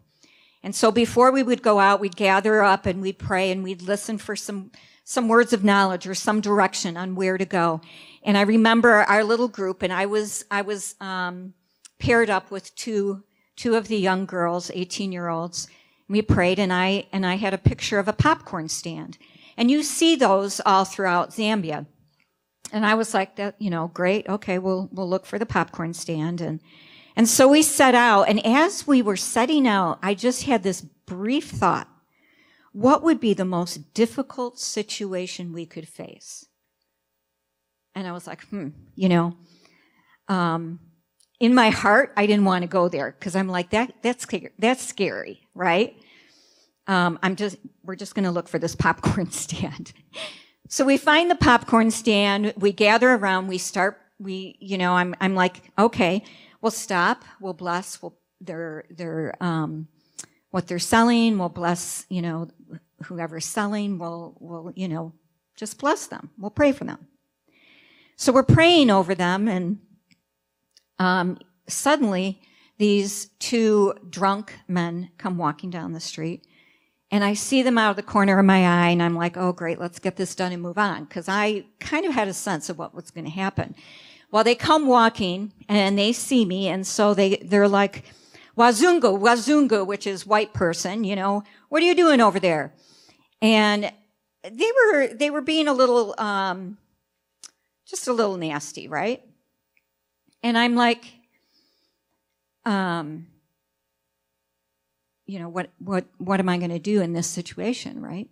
And 0.62 0.74
so 0.74 0.92
before 0.92 1.30
we 1.30 1.42
would 1.42 1.62
go 1.62 1.78
out, 1.78 2.00
we'd 2.00 2.16
gather 2.16 2.62
up 2.62 2.86
and 2.86 3.00
we'd 3.00 3.18
pray 3.18 3.50
and 3.50 3.62
we'd 3.62 3.82
listen 3.82 4.18
for 4.18 4.36
some, 4.36 4.70
some 5.04 5.28
words 5.28 5.52
of 5.52 5.64
knowledge 5.64 6.06
or 6.06 6.14
some 6.14 6.40
direction 6.40 6.96
on 6.96 7.14
where 7.14 7.38
to 7.38 7.44
go. 7.44 7.80
And 8.26 8.36
I 8.36 8.42
remember 8.42 8.92
our 8.92 9.22
little 9.22 9.46
group, 9.46 9.82
and 9.82 9.92
I 9.92 10.06
was 10.06 10.44
I 10.50 10.62
was 10.62 10.96
um, 11.00 11.54
paired 12.00 12.28
up 12.28 12.50
with 12.50 12.74
two 12.74 13.22
two 13.54 13.76
of 13.76 13.86
the 13.86 13.96
young 13.96 14.26
girls, 14.26 14.70
18 14.74 15.12
year 15.12 15.28
olds. 15.28 15.68
We 16.08 16.22
prayed, 16.22 16.58
and 16.58 16.72
I 16.72 17.06
and 17.12 17.26
I 17.26 17.36
had 17.36 17.54
a 17.54 17.58
picture 17.58 17.98
of 17.98 18.08
a 18.08 18.12
popcorn 18.12 18.68
stand, 18.68 19.18
and 19.56 19.70
you 19.70 19.82
see 19.82 20.16
those 20.16 20.60
all 20.64 20.84
throughout 20.84 21.30
Zambia. 21.30 21.86
And 22.72 22.84
I 22.84 22.94
was 22.94 23.14
like, 23.14 23.36
that 23.36 23.56
you 23.58 23.70
know, 23.70 23.88
great, 23.88 24.28
okay, 24.28 24.58
we'll 24.58 24.88
we'll 24.92 25.08
look 25.08 25.26
for 25.26 25.38
the 25.38 25.46
popcorn 25.46 25.94
stand, 25.94 26.40
and 26.40 26.60
and 27.16 27.28
so 27.28 27.48
we 27.48 27.62
set 27.62 27.94
out. 27.94 28.28
And 28.28 28.44
as 28.44 28.86
we 28.86 29.02
were 29.02 29.16
setting 29.16 29.66
out, 29.66 29.98
I 30.02 30.14
just 30.14 30.44
had 30.44 30.62
this 30.62 30.80
brief 30.80 31.50
thought: 31.50 31.88
what 32.72 33.02
would 33.02 33.20
be 33.20 33.34
the 33.34 33.44
most 33.44 33.94
difficult 33.94 34.58
situation 34.58 35.52
we 35.52 35.66
could 35.66 35.88
face? 35.88 36.46
And 37.94 38.06
I 38.06 38.12
was 38.12 38.26
like, 38.26 38.44
hmm, 38.48 38.68
you 38.94 39.08
know, 39.08 39.34
um, 40.28 40.78
in 41.38 41.54
my 41.54 41.70
heart, 41.70 42.12
I 42.16 42.26
didn't 42.26 42.44
want 42.44 42.62
to 42.62 42.68
go 42.68 42.88
there 42.88 43.14
because 43.18 43.36
I'm 43.36 43.48
like, 43.48 43.70
that, 43.70 43.94
that's, 44.02 44.26
that's 44.58 44.86
scary, 44.86 45.42
right? 45.54 45.96
Um, 46.86 47.18
I'm 47.22 47.36
just, 47.36 47.58
we're 47.84 47.96
just 47.96 48.14
going 48.14 48.24
to 48.24 48.30
look 48.30 48.48
for 48.48 48.58
this 48.58 48.74
popcorn 48.76 49.30
stand. 49.30 49.92
so 50.68 50.84
we 50.84 50.96
find 50.96 51.30
the 51.30 51.36
popcorn 51.36 51.90
stand, 51.90 52.54
we 52.56 52.72
gather 52.72 53.12
around, 53.12 53.48
we 53.48 53.58
start, 53.58 54.00
we, 54.18 54.56
you 54.60 54.78
know, 54.78 54.92
I'm, 54.92 55.14
I'm 55.20 55.34
like, 55.34 55.70
okay, 55.78 56.24
we'll 56.60 56.70
stop, 56.70 57.24
we'll 57.40 57.54
bless, 57.54 58.00
we'll, 58.00 58.16
their, 58.40 58.84
their, 58.90 59.34
um, 59.40 59.88
what 60.50 60.66
they're 60.66 60.78
selling, 60.78 61.38
we'll 61.38 61.48
bless, 61.48 62.06
you 62.08 62.22
know, 62.22 62.48
whoever's 63.04 63.44
selling, 63.44 63.98
we'll, 63.98 64.36
we'll, 64.40 64.72
you 64.74 64.88
know, 64.88 65.12
just 65.54 65.78
bless 65.78 66.06
them. 66.06 66.30
We'll 66.38 66.50
pray 66.50 66.72
for 66.72 66.84
them. 66.84 67.08
So 68.16 68.32
we're 68.32 68.42
praying 68.42 68.90
over 68.90 69.14
them, 69.14 69.48
and 69.48 69.78
um, 70.98 71.38
suddenly 71.68 72.40
these 72.78 73.26
two 73.38 73.94
drunk 74.10 74.54
men 74.68 75.10
come 75.18 75.38
walking 75.38 75.70
down 75.70 75.92
the 75.92 76.00
street. 76.00 76.46
And 77.10 77.22
I 77.22 77.34
see 77.34 77.62
them 77.62 77.78
out 77.78 77.90
of 77.90 77.96
the 77.96 78.02
corner 78.02 78.36
of 78.38 78.44
my 78.44 78.66
eye, 78.66 78.88
and 78.88 79.00
I'm 79.00 79.14
like, 79.14 79.36
oh, 79.36 79.52
great, 79.52 79.78
let's 79.78 80.00
get 80.00 80.16
this 80.16 80.34
done 80.34 80.52
and 80.52 80.60
move 80.60 80.76
on. 80.76 81.04
Because 81.04 81.28
I 81.28 81.64
kind 81.78 82.04
of 82.04 82.12
had 82.12 82.26
a 82.26 82.34
sense 82.34 82.68
of 82.68 82.78
what 82.78 82.94
was 82.94 83.12
going 83.12 83.24
to 83.24 83.30
happen. 83.30 83.76
Well, 84.32 84.42
they 84.42 84.56
come 84.56 84.88
walking, 84.88 85.52
and 85.68 85.96
they 85.96 86.12
see 86.12 86.44
me, 86.44 86.66
and 86.66 86.84
so 86.84 87.14
they, 87.14 87.36
they're 87.36 87.68
like, 87.68 88.04
Wazungu, 88.58 89.20
Wazungu, 89.20 89.86
which 89.86 90.04
is 90.04 90.26
white 90.26 90.52
person, 90.52 91.04
you 91.04 91.14
know, 91.14 91.44
what 91.68 91.80
are 91.80 91.86
you 91.86 91.94
doing 91.94 92.20
over 92.20 92.40
there? 92.40 92.74
And 93.40 93.92
they 94.42 94.70
were, 94.90 95.06
they 95.08 95.30
were 95.30 95.42
being 95.42 95.68
a 95.68 95.72
little, 95.72 96.14
um, 96.18 96.76
just 97.86 98.08
a 98.08 98.12
little 98.12 98.36
nasty, 98.36 98.88
right? 98.88 99.22
And 100.42 100.56
I'm 100.56 100.76
like, 100.76 101.04
um, 102.64 103.26
you 105.26 105.38
know, 105.38 105.48
what, 105.48 105.70
what, 105.78 106.04
what 106.18 106.40
am 106.40 106.48
I 106.48 106.58
going 106.58 106.70
to 106.70 106.78
do 106.78 107.00
in 107.00 107.12
this 107.12 107.26
situation, 107.26 108.00
right? 108.00 108.28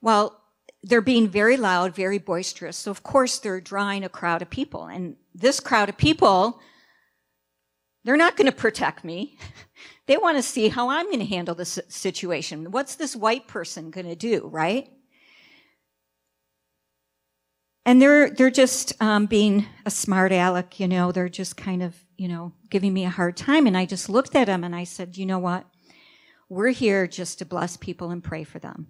Well, 0.00 0.40
they're 0.82 1.00
being 1.00 1.28
very 1.28 1.56
loud, 1.56 1.94
very 1.94 2.18
boisterous. 2.18 2.76
So 2.76 2.90
of 2.90 3.02
course 3.02 3.38
they're 3.38 3.60
drawing 3.60 4.04
a 4.04 4.08
crowd 4.08 4.42
of 4.42 4.50
people. 4.50 4.86
And 4.86 5.16
this 5.34 5.60
crowd 5.60 5.88
of 5.88 5.96
people, 5.96 6.60
they're 8.04 8.16
not 8.16 8.36
going 8.36 8.50
to 8.50 8.56
protect 8.56 9.04
me. 9.04 9.38
they 10.06 10.16
want 10.16 10.36
to 10.38 10.42
see 10.42 10.68
how 10.68 10.90
I'm 10.90 11.06
going 11.06 11.20
to 11.20 11.24
handle 11.24 11.54
this 11.54 11.78
situation. 11.88 12.72
What's 12.72 12.96
this 12.96 13.14
white 13.14 13.46
person 13.46 13.90
going 13.90 14.06
to 14.06 14.16
do, 14.16 14.48
right? 14.48 14.88
And 17.84 18.00
they're 18.00 18.30
they're 18.30 18.50
just 18.50 18.92
um, 19.02 19.26
being 19.26 19.66
a 19.84 19.90
smart 19.90 20.32
aleck, 20.32 20.78
you 20.78 20.88
know. 20.88 21.12
They're 21.12 21.28
just 21.28 21.56
kind 21.56 21.82
of 21.82 21.96
you 22.16 22.28
know 22.28 22.52
giving 22.70 22.92
me 22.92 23.04
a 23.04 23.10
hard 23.10 23.36
time, 23.36 23.66
and 23.66 23.76
I 23.76 23.86
just 23.86 24.08
looked 24.08 24.34
at 24.34 24.46
them 24.46 24.64
and 24.64 24.74
I 24.74 24.84
said, 24.84 25.16
you 25.16 25.26
know 25.26 25.38
what? 25.38 25.66
We're 26.48 26.70
here 26.70 27.06
just 27.06 27.38
to 27.38 27.46
bless 27.46 27.76
people 27.76 28.10
and 28.10 28.22
pray 28.22 28.44
for 28.44 28.58
them. 28.58 28.88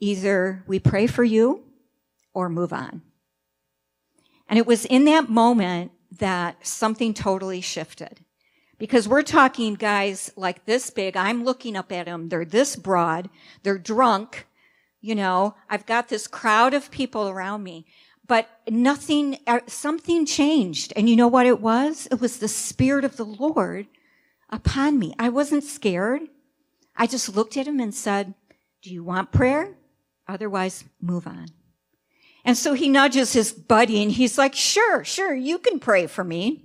Either 0.00 0.64
we 0.66 0.78
pray 0.78 1.06
for 1.06 1.24
you, 1.24 1.64
or 2.36 2.50
move 2.50 2.72
on. 2.72 3.00
And 4.46 4.58
it 4.58 4.66
was 4.66 4.84
in 4.84 5.06
that 5.06 5.30
moment 5.30 5.90
that 6.18 6.66
something 6.66 7.14
totally 7.14 7.62
shifted. 7.62 8.20
Because 8.78 9.08
we're 9.08 9.22
talking 9.22 9.74
guys 9.74 10.30
like 10.36 10.66
this 10.66 10.90
big. 10.90 11.16
I'm 11.16 11.44
looking 11.44 11.76
up 11.76 11.90
at 11.90 12.04
them. 12.04 12.28
They're 12.28 12.44
this 12.44 12.76
broad. 12.76 13.30
They're 13.62 13.78
drunk. 13.78 14.46
You 15.06 15.14
know, 15.14 15.54
I've 15.70 15.86
got 15.86 16.08
this 16.08 16.26
crowd 16.26 16.74
of 16.74 16.90
people 16.90 17.28
around 17.28 17.62
me, 17.62 17.86
but 18.26 18.48
nothing, 18.68 19.38
uh, 19.46 19.60
something 19.68 20.26
changed. 20.26 20.92
And 20.96 21.08
you 21.08 21.14
know 21.14 21.28
what 21.28 21.46
it 21.46 21.60
was? 21.60 22.08
It 22.10 22.20
was 22.20 22.40
the 22.40 22.48
Spirit 22.48 23.04
of 23.04 23.16
the 23.16 23.24
Lord 23.24 23.86
upon 24.50 24.98
me. 24.98 25.14
I 25.16 25.28
wasn't 25.28 25.62
scared. 25.62 26.22
I 26.96 27.06
just 27.06 27.36
looked 27.36 27.56
at 27.56 27.68
him 27.68 27.78
and 27.78 27.94
said, 27.94 28.34
do 28.82 28.92
you 28.92 29.04
want 29.04 29.30
prayer? 29.30 29.76
Otherwise, 30.26 30.82
move 31.00 31.28
on. 31.28 31.46
And 32.44 32.58
so 32.58 32.72
he 32.72 32.88
nudges 32.88 33.32
his 33.32 33.52
buddy 33.52 34.02
and 34.02 34.10
he's 34.10 34.36
like, 34.36 34.56
sure, 34.56 35.04
sure, 35.04 35.32
you 35.32 35.58
can 35.58 35.78
pray 35.78 36.08
for 36.08 36.24
me. 36.24 36.64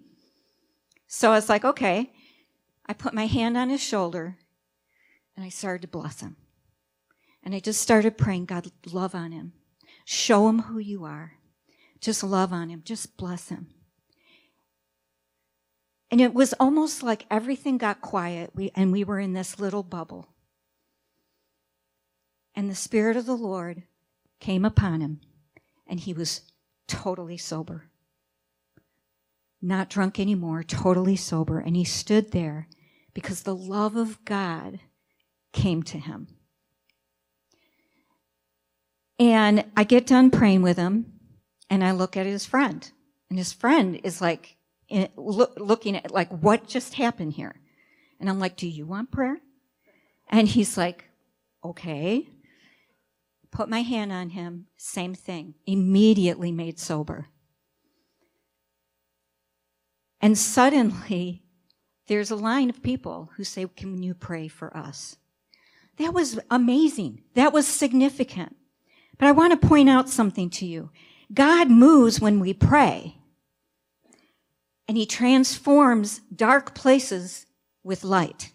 So 1.06 1.30
I 1.30 1.36
was 1.36 1.48
like, 1.48 1.64
okay. 1.64 2.12
I 2.88 2.94
put 2.94 3.14
my 3.14 3.28
hand 3.28 3.56
on 3.56 3.70
his 3.70 3.84
shoulder 3.84 4.40
and 5.36 5.46
I 5.46 5.50
started 5.50 5.84
to 5.84 5.88
bless 5.88 6.22
him. 6.22 6.38
And 7.44 7.56
I 7.56 7.60
just 7.60 7.82
started 7.82 8.18
praying, 8.18 8.46
God, 8.46 8.72
love 8.92 9.16
on 9.16 9.32
him. 9.32 9.54
Show 10.06 10.48
him 10.48 10.64
who 10.64 10.80
you 10.80 11.06
are. 11.06 11.34
Just 12.00 12.24
love 12.24 12.52
on 12.54 12.70
him. 12.70 12.82
Just 12.84 13.18
bless 13.18 13.50
him. 13.50 13.68
And 16.10 16.20
it 16.20 16.34
was 16.34 16.54
almost 16.60 17.04
like 17.04 17.26
everything 17.32 17.78
got 17.78 18.02
quiet 18.02 18.52
we, 18.54 18.72
and 18.76 18.92
we 18.92 19.04
were 19.04 19.20
in 19.20 19.34
this 19.34 19.60
little 19.60 19.84
bubble. 19.84 20.28
And 22.54 22.70
the 22.70 22.76
Spirit 22.76 23.16
of 23.16 23.26
the 23.26 23.38
Lord 23.38 23.84
came 24.40 24.66
upon 24.66 25.00
him 25.00 25.22
and 25.88 26.00
he 26.00 26.14
was 26.14 26.42
totally 26.88 27.38
sober. 27.38 27.86
Not 29.62 29.90
drunk 29.90 30.20
anymore, 30.20 30.64
totally 30.64 31.16
sober. 31.16 31.60
And 31.60 31.76
he 31.76 31.86
stood 31.86 32.32
there 32.32 32.68
because 33.14 33.44
the 33.44 33.56
love 33.56 33.96
of 33.96 34.26
God 34.26 34.80
came 35.54 35.84
to 35.84 35.98
him. 35.98 36.28
And 39.20 39.66
I 39.78 39.84
get 39.84 40.08
done 40.08 40.32
praying 40.32 40.62
with 40.62 40.78
him 40.78 41.14
and 41.70 41.84
I 41.84 41.92
look 41.92 42.18
at 42.18 42.26
his 42.26 42.46
friend. 42.46 42.90
And 43.30 43.38
his 43.38 43.54
friend 43.54 44.00
is 44.04 44.22
like, 44.22 44.58
eh, 44.90 45.08
looking 45.16 45.96
at 45.96 46.12
like, 46.12 46.30
what 46.30 46.68
just 46.68 46.96
happened 46.96 47.34
here? 47.34 47.56
And 48.20 48.30
I'm 48.30 48.40
like, 48.40 48.58
do 48.58 48.68
you 48.68 48.86
want 48.86 49.12
prayer? 49.12 49.38
And 50.30 50.48
he's 50.48 50.78
like, 50.78 51.06
okay 51.64 52.28
put 53.52 53.70
my 53.70 53.82
hand 53.82 54.12
on 54.12 54.30
him, 54.30 54.68
same 54.78 55.14
thing, 55.14 55.54
immediately 55.68 56.52
made 56.52 56.80
sober. 56.80 57.28
And 60.22 60.38
suddenly, 60.38 61.44
there's 62.08 62.32
a 62.32 62.36
line 62.36 62.70
of 62.70 62.82
people 62.82 63.30
who 63.36 63.44
say, 63.44 63.66
Can 63.76 64.02
you 64.02 64.14
pray 64.14 64.48
for 64.48 64.76
us? 64.76 65.18
That 65.98 66.14
was 66.14 66.40
amazing. 66.50 67.24
That 67.36 67.54
was 67.54 67.68
significant. 67.68 68.56
But 69.22 69.28
I 69.28 69.34
want 69.34 69.52
to 69.52 69.68
point 69.68 69.88
out 69.88 70.10
something 70.10 70.50
to 70.50 70.66
you. 70.66 70.90
God 71.32 71.70
moves 71.70 72.20
when 72.20 72.40
we 72.40 72.56
pray, 72.56 73.18
and 74.88 74.98
He 74.98 75.06
transforms 75.06 76.22
dark 76.36 76.74
places 76.74 77.46
with 77.84 78.04
light. 78.04 78.52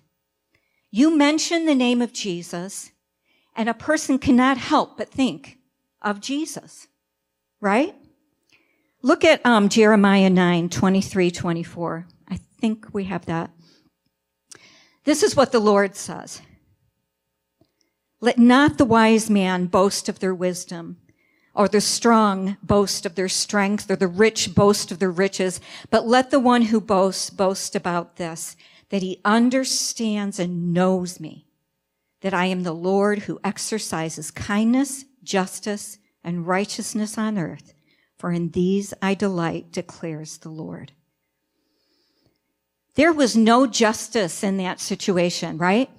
You 0.90 1.16
mention 1.16 1.66
the 1.66 1.74
name 1.76 2.02
of 2.02 2.12
Jesus, 2.12 2.90
and 3.54 3.68
a 3.68 3.74
person 3.74 4.18
cannot 4.18 4.58
help 4.58 4.98
but 4.98 5.08
think 5.08 5.58
of 6.02 6.20
Jesus, 6.20 6.88
right? 7.60 7.94
Look 9.02 9.24
at 9.24 9.46
um, 9.46 9.68
Jeremiah 9.68 10.30
9, 10.30 10.68
23, 10.68 11.30
24. 11.30 12.08
I 12.28 12.40
think 12.60 12.88
we 12.92 13.04
have 13.04 13.26
that. 13.26 13.52
This 15.04 15.22
is 15.22 15.36
what 15.36 15.52
the 15.52 15.60
Lord 15.60 15.94
says. 15.94 16.42
Let 18.20 18.38
not 18.38 18.78
the 18.78 18.84
wise 18.84 19.28
man 19.28 19.66
boast 19.66 20.08
of 20.08 20.20
their 20.20 20.34
wisdom, 20.34 20.96
or 21.54 21.68
the 21.68 21.80
strong 21.80 22.56
boast 22.62 23.06
of 23.06 23.14
their 23.14 23.28
strength, 23.28 23.90
or 23.90 23.96
the 23.96 24.08
rich 24.08 24.54
boast 24.54 24.90
of 24.90 24.98
their 24.98 25.10
riches, 25.10 25.60
but 25.90 26.06
let 26.06 26.30
the 26.30 26.40
one 26.40 26.62
who 26.62 26.80
boasts 26.80 27.30
boast 27.30 27.76
about 27.76 28.16
this, 28.16 28.56
that 28.90 29.02
he 29.02 29.20
understands 29.24 30.38
and 30.38 30.72
knows 30.72 31.18
me 31.20 31.46
that 32.20 32.34
I 32.34 32.46
am 32.46 32.62
the 32.62 32.72
Lord 32.72 33.20
who 33.20 33.40
exercises 33.44 34.30
kindness, 34.30 35.04
justice, 35.22 35.98
and 36.24 36.46
righteousness 36.46 37.18
on 37.18 37.38
earth, 37.38 37.74
for 38.18 38.32
in 38.32 38.50
these 38.50 38.94
I 39.02 39.14
delight, 39.14 39.70
declares 39.72 40.38
the 40.38 40.48
Lord. 40.48 40.92
There 42.94 43.12
was 43.12 43.36
no 43.36 43.66
justice 43.66 44.42
in 44.42 44.56
that 44.56 44.80
situation, 44.80 45.58
right? 45.58 45.90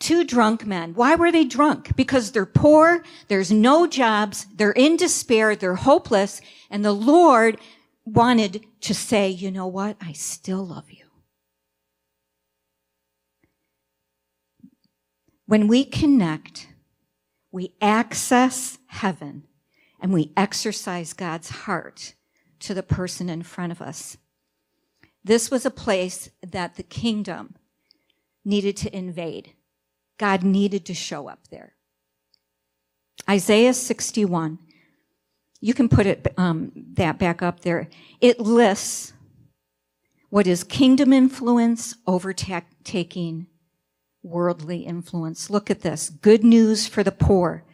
Two 0.00 0.24
drunk 0.24 0.66
men. 0.66 0.94
Why 0.94 1.14
were 1.14 1.30
they 1.30 1.44
drunk? 1.44 1.94
Because 1.94 2.32
they're 2.32 2.46
poor, 2.46 3.04
there's 3.28 3.52
no 3.52 3.86
jobs, 3.86 4.46
they're 4.56 4.72
in 4.72 4.96
despair, 4.96 5.54
they're 5.54 5.74
hopeless, 5.74 6.40
and 6.70 6.84
the 6.84 6.92
Lord 6.92 7.58
wanted 8.04 8.64
to 8.80 8.94
say, 8.94 9.28
you 9.28 9.50
know 9.50 9.66
what? 9.66 9.96
I 10.00 10.12
still 10.12 10.66
love 10.66 10.90
you. 10.90 11.04
When 15.46 15.68
we 15.68 15.84
connect, 15.84 16.68
we 17.52 17.74
access 17.82 18.78
heaven 18.86 19.44
and 20.00 20.12
we 20.12 20.32
exercise 20.36 21.12
God's 21.12 21.50
heart 21.50 22.14
to 22.60 22.72
the 22.72 22.82
person 22.82 23.28
in 23.28 23.42
front 23.42 23.72
of 23.72 23.82
us. 23.82 24.16
This 25.22 25.50
was 25.50 25.66
a 25.66 25.70
place 25.70 26.30
that 26.42 26.76
the 26.76 26.82
kingdom 26.82 27.56
needed 28.44 28.76
to 28.78 28.96
invade. 28.96 29.52
God 30.20 30.42
needed 30.42 30.84
to 30.84 30.92
show 30.92 31.30
up 31.30 31.48
there. 31.50 31.72
Isaiah 33.28 33.72
61. 33.72 34.58
You 35.62 35.72
can 35.72 35.88
put 35.88 36.04
it 36.04 36.26
um, 36.36 36.72
that 36.92 37.18
back 37.18 37.40
up 37.40 37.60
there. 37.60 37.88
It 38.20 38.38
lists 38.38 39.14
what 40.28 40.46
is 40.46 40.62
kingdom 40.62 41.14
influence 41.14 41.96
overtaking 42.06 43.46
worldly 44.22 44.80
influence. 44.80 45.48
Look 45.48 45.70
at 45.70 45.80
this. 45.80 46.10
Good 46.10 46.44
news 46.44 46.86
for 46.86 47.02
the 47.02 47.12
poor, 47.12 47.64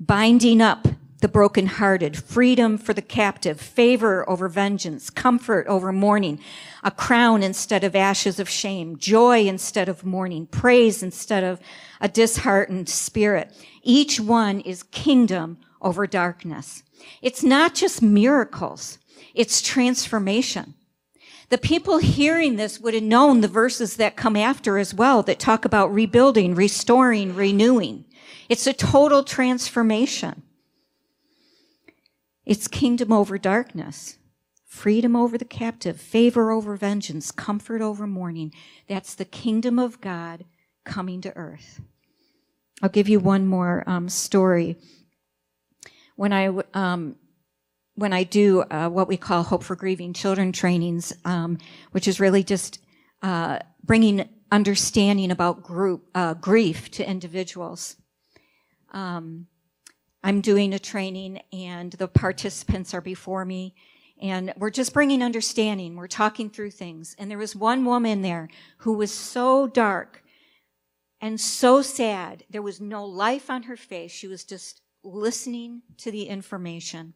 binding 0.00 0.60
up 0.60 0.88
the 1.20 1.28
brokenhearted, 1.28 2.16
freedom 2.16 2.76
for 2.76 2.92
the 2.92 3.02
captive, 3.02 3.60
favor 3.60 4.28
over 4.28 4.48
vengeance, 4.48 5.08
comfort 5.08 5.66
over 5.66 5.92
mourning, 5.92 6.38
a 6.84 6.90
crown 6.90 7.42
instead 7.42 7.82
of 7.82 7.96
ashes 7.96 8.38
of 8.38 8.48
shame, 8.48 8.98
joy 8.98 9.46
instead 9.46 9.88
of 9.88 10.04
mourning, 10.04 10.46
praise 10.46 11.02
instead 11.02 11.42
of 11.42 11.58
a 12.00 12.08
disheartened 12.08 12.88
spirit. 12.88 13.52
Each 13.82 14.20
one 14.20 14.60
is 14.60 14.82
kingdom 14.82 15.58
over 15.80 16.06
darkness. 16.06 16.82
It's 17.22 17.42
not 17.42 17.74
just 17.74 18.02
miracles. 18.02 18.98
It's 19.34 19.62
transformation. 19.62 20.74
The 21.48 21.58
people 21.58 21.98
hearing 21.98 22.56
this 22.56 22.80
would 22.80 22.94
have 22.94 23.02
known 23.02 23.40
the 23.40 23.48
verses 23.48 23.96
that 23.96 24.16
come 24.16 24.36
after 24.36 24.78
as 24.78 24.92
well 24.92 25.22
that 25.22 25.38
talk 25.38 25.64
about 25.64 25.94
rebuilding, 25.94 26.54
restoring, 26.54 27.34
renewing. 27.34 28.04
It's 28.48 28.66
a 28.66 28.72
total 28.72 29.22
transformation. 29.22 30.42
It's 32.46 32.68
kingdom 32.68 33.12
over 33.12 33.38
darkness, 33.38 34.18
freedom 34.64 35.16
over 35.16 35.36
the 35.36 35.44
captive, 35.44 36.00
favor 36.00 36.52
over 36.52 36.76
vengeance, 36.76 37.32
comfort 37.32 37.82
over 37.82 38.06
mourning. 38.06 38.52
That's 38.88 39.14
the 39.14 39.24
kingdom 39.24 39.80
of 39.80 40.00
God 40.00 40.44
coming 40.84 41.20
to 41.22 41.36
earth. 41.36 41.80
I'll 42.80 42.88
give 42.88 43.08
you 43.08 43.18
one 43.18 43.46
more 43.46 43.82
um, 43.88 44.08
story. 44.08 44.76
When 46.14 46.32
I 46.32 46.50
um, 46.72 47.16
when 47.96 48.12
I 48.12 48.22
do 48.22 48.60
uh, 48.62 48.88
what 48.90 49.08
we 49.08 49.16
call 49.16 49.42
Hope 49.42 49.64
for 49.64 49.74
Grieving 49.74 50.12
Children 50.12 50.52
trainings, 50.52 51.12
um, 51.24 51.58
which 51.92 52.06
is 52.06 52.20
really 52.20 52.44
just 52.44 52.78
uh, 53.22 53.58
bringing 53.82 54.28
understanding 54.52 55.30
about 55.30 55.62
group 55.62 56.08
uh, 56.14 56.34
grief 56.34 56.90
to 56.92 57.08
individuals. 57.08 57.96
Um, 58.92 59.46
I'm 60.26 60.40
doing 60.40 60.74
a 60.74 60.80
training, 60.80 61.40
and 61.52 61.92
the 61.92 62.08
participants 62.08 62.92
are 62.92 63.00
before 63.00 63.44
me, 63.44 63.76
and 64.20 64.52
we're 64.56 64.70
just 64.70 64.92
bringing 64.92 65.22
understanding. 65.22 65.94
We're 65.94 66.08
talking 66.08 66.50
through 66.50 66.72
things, 66.72 67.14
and 67.16 67.30
there 67.30 67.38
was 67.38 67.54
one 67.54 67.84
woman 67.84 68.22
there 68.22 68.48
who 68.78 68.94
was 68.94 69.14
so 69.14 69.68
dark 69.68 70.24
and 71.20 71.40
so 71.40 71.80
sad. 71.80 72.42
There 72.50 72.60
was 72.60 72.80
no 72.80 73.04
life 73.04 73.48
on 73.48 73.62
her 73.62 73.76
face. 73.76 74.10
She 74.10 74.26
was 74.26 74.42
just 74.42 74.80
listening 75.04 75.82
to 75.98 76.10
the 76.10 76.24
information. 76.24 77.14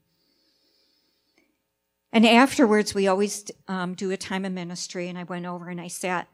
And 2.12 2.24
afterwards, 2.24 2.94
we 2.94 3.08
always 3.08 3.50
um, 3.66 3.94
do 3.94 4.12
a 4.12 4.16
time 4.16 4.44
of 4.44 4.52
ministry. 4.52 5.08
And 5.08 5.18
I 5.18 5.24
went 5.24 5.46
over 5.46 5.68
and 5.68 5.80
I 5.80 5.88
sat 5.88 6.28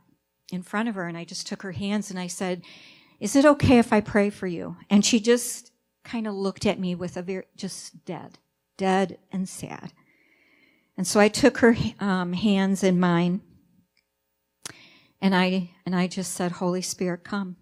in 0.53 0.63
front 0.63 0.91
of 0.91 0.95
her 0.97 1.09
and 1.09 1.17
I 1.17 1.25
just 1.25 1.47
took 1.47 1.63
her 1.63 1.73
hands 1.73 2.11
and 2.11 2.19
I 2.19 2.27
said, 2.27 2.61
Is 3.19 3.35
it 3.35 3.47
okay 3.47 3.79
if 3.79 3.95
I 3.95 4.03
pray 4.03 4.29
for 4.29 4.47
you? 4.47 4.77
And 4.91 5.07
she 5.07 5.21
just 5.21 5.73
kind 6.07 6.27
of 6.27 6.35
looked 6.35 6.65
at 6.65 6.79
me 6.79 6.95
with 6.95 7.17
a 7.17 7.23
very, 7.23 7.45
just 7.57 8.05
dead, 8.05 8.39
dead 8.77 9.19
and 9.33 9.49
sad. 9.49 9.93
And 10.97 11.07
so 11.07 11.21
I 11.21 11.29
took 11.29 11.59
her 11.59 11.77
um, 12.01 12.33
hands 12.33 12.83
in 12.83 12.99
mine 12.99 13.43
and 15.21 15.35
I, 15.35 15.71
and 15.85 15.95
I 15.95 16.07
just 16.07 16.33
said, 16.33 16.53
Holy 16.53 16.81
Spirit, 16.81 17.25
come. 17.25 17.57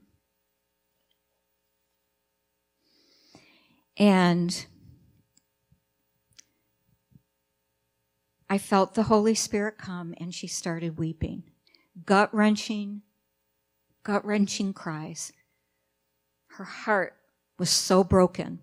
And 3.96 4.66
I 8.50 8.58
felt 8.58 8.94
the 8.94 9.04
Holy 9.04 9.34
Spirit 9.34 9.78
come 9.78 10.14
and 10.18 10.34
she 10.34 10.46
started 10.46 10.98
weeping. 10.98 11.44
Gut 12.04 12.32
wrenching, 12.34 13.02
gut 14.02 14.24
wrenching 14.24 14.72
cries. 14.72 15.32
Her 16.48 16.64
heart 16.64 17.16
was 17.58 17.70
so 17.70 18.02
broken 18.02 18.58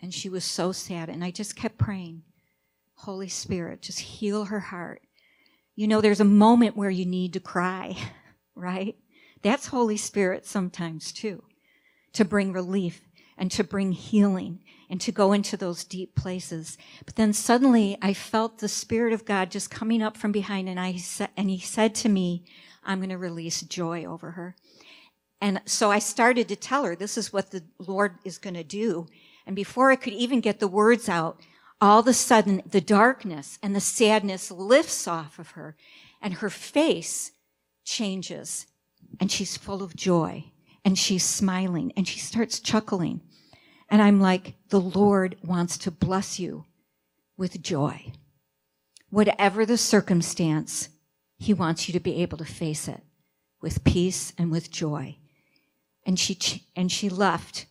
and 0.00 0.12
she 0.12 0.28
was 0.28 0.44
so 0.44 0.72
sad. 0.72 1.08
And 1.08 1.24
I 1.24 1.30
just 1.30 1.56
kept 1.56 1.78
praying, 1.78 2.22
Holy 2.94 3.28
Spirit, 3.28 3.82
just 3.82 4.00
heal 4.00 4.46
her 4.46 4.60
heart. 4.60 5.02
You 5.74 5.88
know, 5.88 6.00
there's 6.00 6.20
a 6.20 6.24
moment 6.24 6.76
where 6.76 6.90
you 6.90 7.04
need 7.04 7.32
to 7.34 7.40
cry, 7.40 7.96
right? 8.54 8.96
That's 9.42 9.66
Holy 9.66 9.96
Spirit 9.96 10.46
sometimes 10.46 11.12
too, 11.12 11.42
to 12.14 12.24
bring 12.24 12.52
relief 12.52 13.02
and 13.38 13.50
to 13.50 13.62
bring 13.62 13.92
healing 13.92 14.60
and 14.88 15.00
to 15.00 15.12
go 15.12 15.32
into 15.32 15.56
those 15.56 15.84
deep 15.84 16.14
places. 16.14 16.78
But 17.04 17.16
then 17.16 17.32
suddenly 17.32 17.98
I 18.00 18.14
felt 18.14 18.58
the 18.58 18.68
Spirit 18.68 19.12
of 19.12 19.24
God 19.24 19.50
just 19.50 19.70
coming 19.70 20.02
up 20.02 20.16
from 20.16 20.32
behind 20.32 20.68
and 20.68 20.80
I 20.80 20.98
and 21.36 21.50
he 21.50 21.58
said 21.58 21.94
to 21.96 22.08
me, 22.08 22.44
I'm 22.84 23.00
going 23.00 23.10
to 23.10 23.18
release 23.18 23.60
joy 23.62 24.04
over 24.04 24.32
her. 24.32 24.54
And 25.40 25.60
so 25.66 25.90
I 25.90 25.98
started 25.98 26.48
to 26.48 26.56
tell 26.56 26.84
her, 26.84 26.96
this 26.96 27.18
is 27.18 27.32
what 27.32 27.50
the 27.50 27.62
Lord 27.78 28.14
is 28.24 28.38
going 28.38 28.54
to 28.54 28.64
do. 28.64 29.06
And 29.46 29.54
before 29.54 29.90
I 29.90 29.96
could 29.96 30.14
even 30.14 30.40
get 30.40 30.60
the 30.60 30.68
words 30.68 31.08
out, 31.08 31.40
all 31.80 32.00
of 32.00 32.06
a 32.06 32.12
sudden 32.12 32.62
the 32.66 32.80
darkness 32.80 33.58
and 33.62 33.76
the 33.76 33.80
sadness 33.80 34.50
lifts 34.50 35.06
off 35.06 35.38
of 35.38 35.50
her 35.50 35.76
and 36.22 36.34
her 36.34 36.50
face 36.50 37.32
changes 37.84 38.66
and 39.20 39.30
she's 39.30 39.56
full 39.56 39.82
of 39.82 39.94
joy 39.94 40.44
and 40.84 40.98
she's 40.98 41.24
smiling 41.24 41.92
and 41.96 42.08
she 42.08 42.18
starts 42.18 42.60
chuckling. 42.60 43.20
And 43.88 44.02
I'm 44.02 44.20
like, 44.20 44.54
the 44.70 44.80
Lord 44.80 45.36
wants 45.44 45.78
to 45.78 45.90
bless 45.90 46.40
you 46.40 46.64
with 47.36 47.62
joy. 47.62 48.12
Whatever 49.10 49.64
the 49.64 49.78
circumstance, 49.78 50.88
He 51.38 51.54
wants 51.54 51.88
you 51.88 51.92
to 51.92 52.00
be 52.00 52.22
able 52.22 52.38
to 52.38 52.44
face 52.44 52.88
it 52.88 53.02
with 53.60 53.84
peace 53.84 54.32
and 54.38 54.50
with 54.50 54.70
joy. 54.70 55.16
And 56.06 56.18
she, 56.18 56.62
and 56.74 56.90
she 56.90 57.10
left 57.10 57.66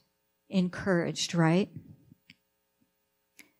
encouraged, 0.49 1.33
right? 1.33 1.69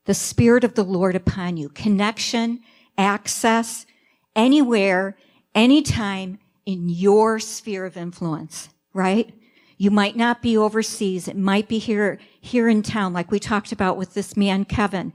The 0.05 0.13
Spirit 0.13 0.63
of 0.63 0.75
the 0.75 0.83
Lord 0.83 1.15
upon 1.15 1.57
you. 1.57 1.69
Connection, 1.69 2.59
access, 2.97 3.87
anywhere, 4.35 5.17
anytime 5.55 6.39
in 6.65 6.89
your 6.89 7.39
sphere 7.39 7.85
of 7.85 7.97
influence, 7.97 8.69
right? 8.93 9.33
You 9.77 9.91
might 9.91 10.15
not 10.15 10.41
be 10.41 10.57
overseas. 10.57 11.27
It 11.27 11.37
might 11.37 11.67
be 11.67 11.79
here, 11.79 12.19
here 12.39 12.69
in 12.69 12.83
town, 12.83 13.13
like 13.13 13.31
we 13.31 13.39
talked 13.39 13.71
about 13.71 13.97
with 13.97 14.13
this 14.13 14.37
man, 14.37 14.65
Kevin. 14.65 15.13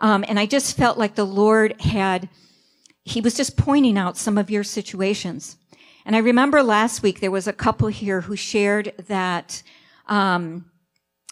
Um, 0.00 0.24
and 0.28 0.38
I 0.38 0.46
just 0.46 0.76
felt 0.76 0.98
like 0.98 1.14
the 1.14 1.24
Lord 1.24 1.80
had, 1.80 2.28
he 3.04 3.20
was 3.20 3.34
just 3.34 3.56
pointing 3.56 3.96
out 3.96 4.16
some 4.16 4.36
of 4.36 4.50
your 4.50 4.64
situations. 4.64 5.56
And 6.06 6.14
I 6.14 6.20
remember 6.20 6.62
last 6.62 7.02
week 7.02 7.18
there 7.18 7.32
was 7.32 7.48
a 7.48 7.52
couple 7.52 7.88
here 7.88 8.20
who 8.20 8.36
shared 8.36 8.92
that 9.08 9.64
um, 10.06 10.70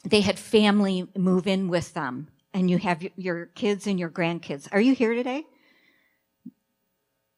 they 0.02 0.20
had 0.20 0.36
family 0.36 1.06
move 1.16 1.46
in 1.46 1.68
with 1.68 1.94
them, 1.94 2.26
and 2.52 2.68
you 2.68 2.78
have 2.78 3.06
your 3.14 3.46
kids 3.46 3.86
and 3.86 4.00
your 4.00 4.10
grandkids. 4.10 4.66
Are 4.72 4.80
you 4.80 4.92
here 4.92 5.14
today? 5.14 5.44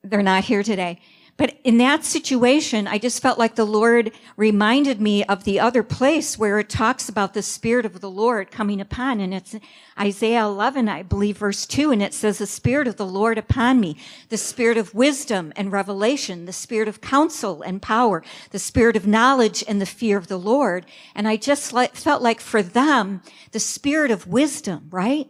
They're 0.02 0.22
not 0.22 0.44
here 0.44 0.62
today. 0.62 1.02
But 1.38 1.58
in 1.64 1.76
that 1.78 2.02
situation, 2.02 2.86
I 2.86 2.96
just 2.96 3.20
felt 3.20 3.38
like 3.38 3.56
the 3.56 3.66
Lord 3.66 4.12
reminded 4.38 5.02
me 5.02 5.22
of 5.24 5.44
the 5.44 5.60
other 5.60 5.82
place 5.82 6.38
where 6.38 6.58
it 6.58 6.70
talks 6.70 7.10
about 7.10 7.34
the 7.34 7.42
Spirit 7.42 7.84
of 7.84 8.00
the 8.00 8.08
Lord 8.08 8.50
coming 8.50 8.80
upon. 8.80 9.20
And 9.20 9.34
it's 9.34 9.54
Isaiah 10.00 10.46
11, 10.46 10.88
I 10.88 11.02
believe, 11.02 11.36
verse 11.36 11.66
2. 11.66 11.90
And 11.90 12.02
it 12.02 12.14
says, 12.14 12.38
The 12.38 12.46
Spirit 12.46 12.88
of 12.88 12.96
the 12.96 13.04
Lord 13.04 13.36
upon 13.36 13.80
me, 13.80 13.98
the 14.30 14.38
Spirit 14.38 14.78
of 14.78 14.94
wisdom 14.94 15.52
and 15.56 15.70
revelation, 15.70 16.46
the 16.46 16.54
Spirit 16.54 16.88
of 16.88 17.02
counsel 17.02 17.60
and 17.60 17.82
power, 17.82 18.22
the 18.50 18.58
Spirit 18.58 18.96
of 18.96 19.06
knowledge 19.06 19.62
and 19.68 19.78
the 19.78 19.84
fear 19.84 20.16
of 20.16 20.28
the 20.28 20.38
Lord. 20.38 20.86
And 21.14 21.28
I 21.28 21.36
just 21.36 21.70
felt 21.70 22.22
like 22.22 22.40
for 22.40 22.62
them, 22.62 23.20
the 23.52 23.60
Spirit 23.60 24.10
of 24.10 24.26
wisdom, 24.26 24.88
right? 24.90 25.28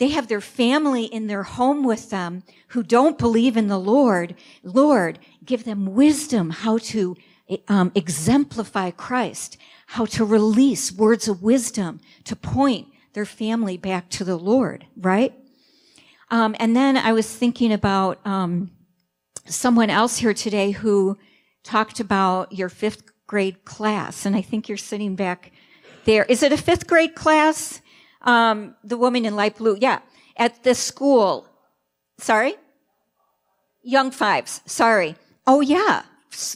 They 0.00 0.08
have 0.08 0.28
their 0.28 0.40
family 0.40 1.04
in 1.04 1.26
their 1.26 1.42
home 1.42 1.84
with 1.84 2.08
them 2.08 2.42
who 2.68 2.82
don't 2.82 3.18
believe 3.18 3.58
in 3.58 3.68
the 3.68 3.78
Lord. 3.78 4.34
Lord, 4.64 5.18
give 5.44 5.64
them 5.64 5.94
wisdom 5.94 6.48
how 6.48 6.78
to 6.78 7.18
um, 7.68 7.92
exemplify 7.94 8.92
Christ, 8.92 9.58
how 9.88 10.06
to 10.06 10.24
release 10.24 10.90
words 10.90 11.28
of 11.28 11.42
wisdom 11.42 12.00
to 12.24 12.34
point 12.34 12.88
their 13.12 13.26
family 13.26 13.76
back 13.76 14.08
to 14.10 14.24
the 14.24 14.38
Lord, 14.38 14.86
right? 14.96 15.34
Um, 16.30 16.56
and 16.58 16.74
then 16.74 16.96
I 16.96 17.12
was 17.12 17.30
thinking 17.30 17.70
about 17.70 18.26
um, 18.26 18.70
someone 19.44 19.90
else 19.90 20.16
here 20.16 20.32
today 20.32 20.70
who 20.70 21.18
talked 21.62 22.00
about 22.00 22.52
your 22.52 22.70
fifth 22.70 23.02
grade 23.26 23.66
class, 23.66 24.24
and 24.24 24.34
I 24.34 24.40
think 24.40 24.66
you're 24.66 24.78
sitting 24.78 25.14
back 25.14 25.52
there. 26.06 26.24
Is 26.24 26.42
it 26.42 26.54
a 26.54 26.56
fifth 26.56 26.86
grade 26.86 27.14
class? 27.14 27.82
Um, 28.22 28.74
the 28.84 28.96
woman 28.96 29.24
in 29.24 29.36
light 29.36 29.56
blue, 29.56 29.76
yeah, 29.80 30.00
at 30.36 30.62
the 30.62 30.74
school. 30.74 31.46
Sorry? 32.18 32.54
Young 33.82 34.10
fives, 34.10 34.60
sorry. 34.66 35.16
Oh, 35.46 35.60
yeah, 35.60 36.02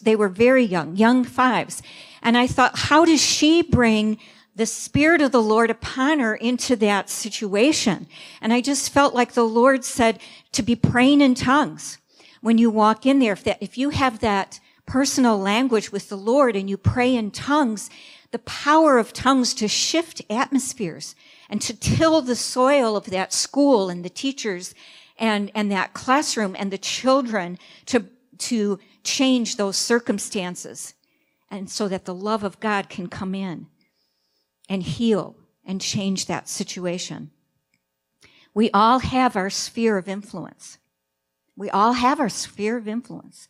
they 0.03 0.15
were 0.15 0.29
very 0.29 0.65
young, 0.65 0.97
young 0.97 1.25
fives. 1.25 1.83
And 2.23 2.37
I 2.37 2.47
thought, 2.47 2.79
how 2.79 3.05
does 3.05 3.23
she 3.23 3.63
bring 3.63 4.19
the 4.57 4.67
Spirit 4.67 5.21
of 5.21 5.33
the 5.33 5.43
Lord 5.43 5.71
upon 5.71 6.21
her 6.21 6.35
into 6.35 6.77
that 6.77 7.11
situation? 7.11 8.07
And 8.41 8.53
I 8.53 8.61
just 8.61 8.91
felt 8.91 9.15
like 9.15 9.33
the 9.33 9.45
Lord 9.45 9.85
said 9.85 10.21
to 10.53 10.63
be 10.63 10.77
praying 10.77 11.21
in 11.21 11.35
tongues 11.35 11.99
when 12.41 12.59
you 12.59 12.71
walk 12.71 13.07
in 13.07 13.19
there. 13.19 13.33
If, 13.33 13.45
that, 13.45 13.63
if 13.63 13.77
you 13.79 13.91
have 13.91 14.21
that 14.21 14.61
personal 14.87 15.39
language 15.39 15.93
with 15.93 16.09
the 16.09 16.17
Lord 16.17 16.57
and 16.57 16.69
you 16.69 16.77
pray 16.77 17.15
in 17.15 17.31
tongues, 17.31 17.91
the 18.31 18.39
power 18.41 18.99
of 18.99 19.13
tongues 19.13 19.55
to 19.55 19.69
shift 19.69 20.23
atmospheres 20.29 21.15
and 21.49 21.61
to 21.63 21.75
till 21.75 22.21
the 22.21 22.37
soil 22.37 22.97
of 22.97 23.07
that 23.07 23.33
school 23.33 23.89
and 23.91 24.05
the 24.05 24.11
teachers 24.11 24.75
and, 25.19 25.51
and 25.55 25.71
that 25.71 25.95
classroom 25.95 26.57
and 26.59 26.71
the 26.71 26.79
children 26.79 27.59
to, 27.87 28.07
to 28.39 28.79
change 29.03 29.57
those 29.57 29.77
circumstances. 29.77 30.95
And 31.51 31.71
so 31.71 31.89
that 31.89 32.05
the 32.05 32.15
love 32.15 32.43
of 32.43 32.59
God 32.59 32.89
can 32.89 33.09
come 33.09 33.35
in 33.35 33.67
and 34.69 34.83
heal 34.83 35.37
and 35.65 35.81
change 35.81 36.27
that 36.27 36.49
situation. 36.49 37.31
We 38.55 38.71
all 38.71 39.01
have 39.01 39.37
our 39.37 39.51
sphere 39.51 39.99
of 39.99 40.09
influence. 40.09 40.79
We 41.57 41.71
all 41.71 41.93
have 41.93 42.19
our 42.21 42.29
sphere 42.29 42.77
of 42.77 42.89
influence. 42.89 43.49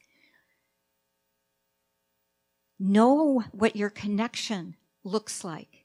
Know 2.78 3.44
what 3.52 3.76
your 3.76 3.90
connection 3.90 4.76
looks 5.04 5.44
like. 5.44 5.83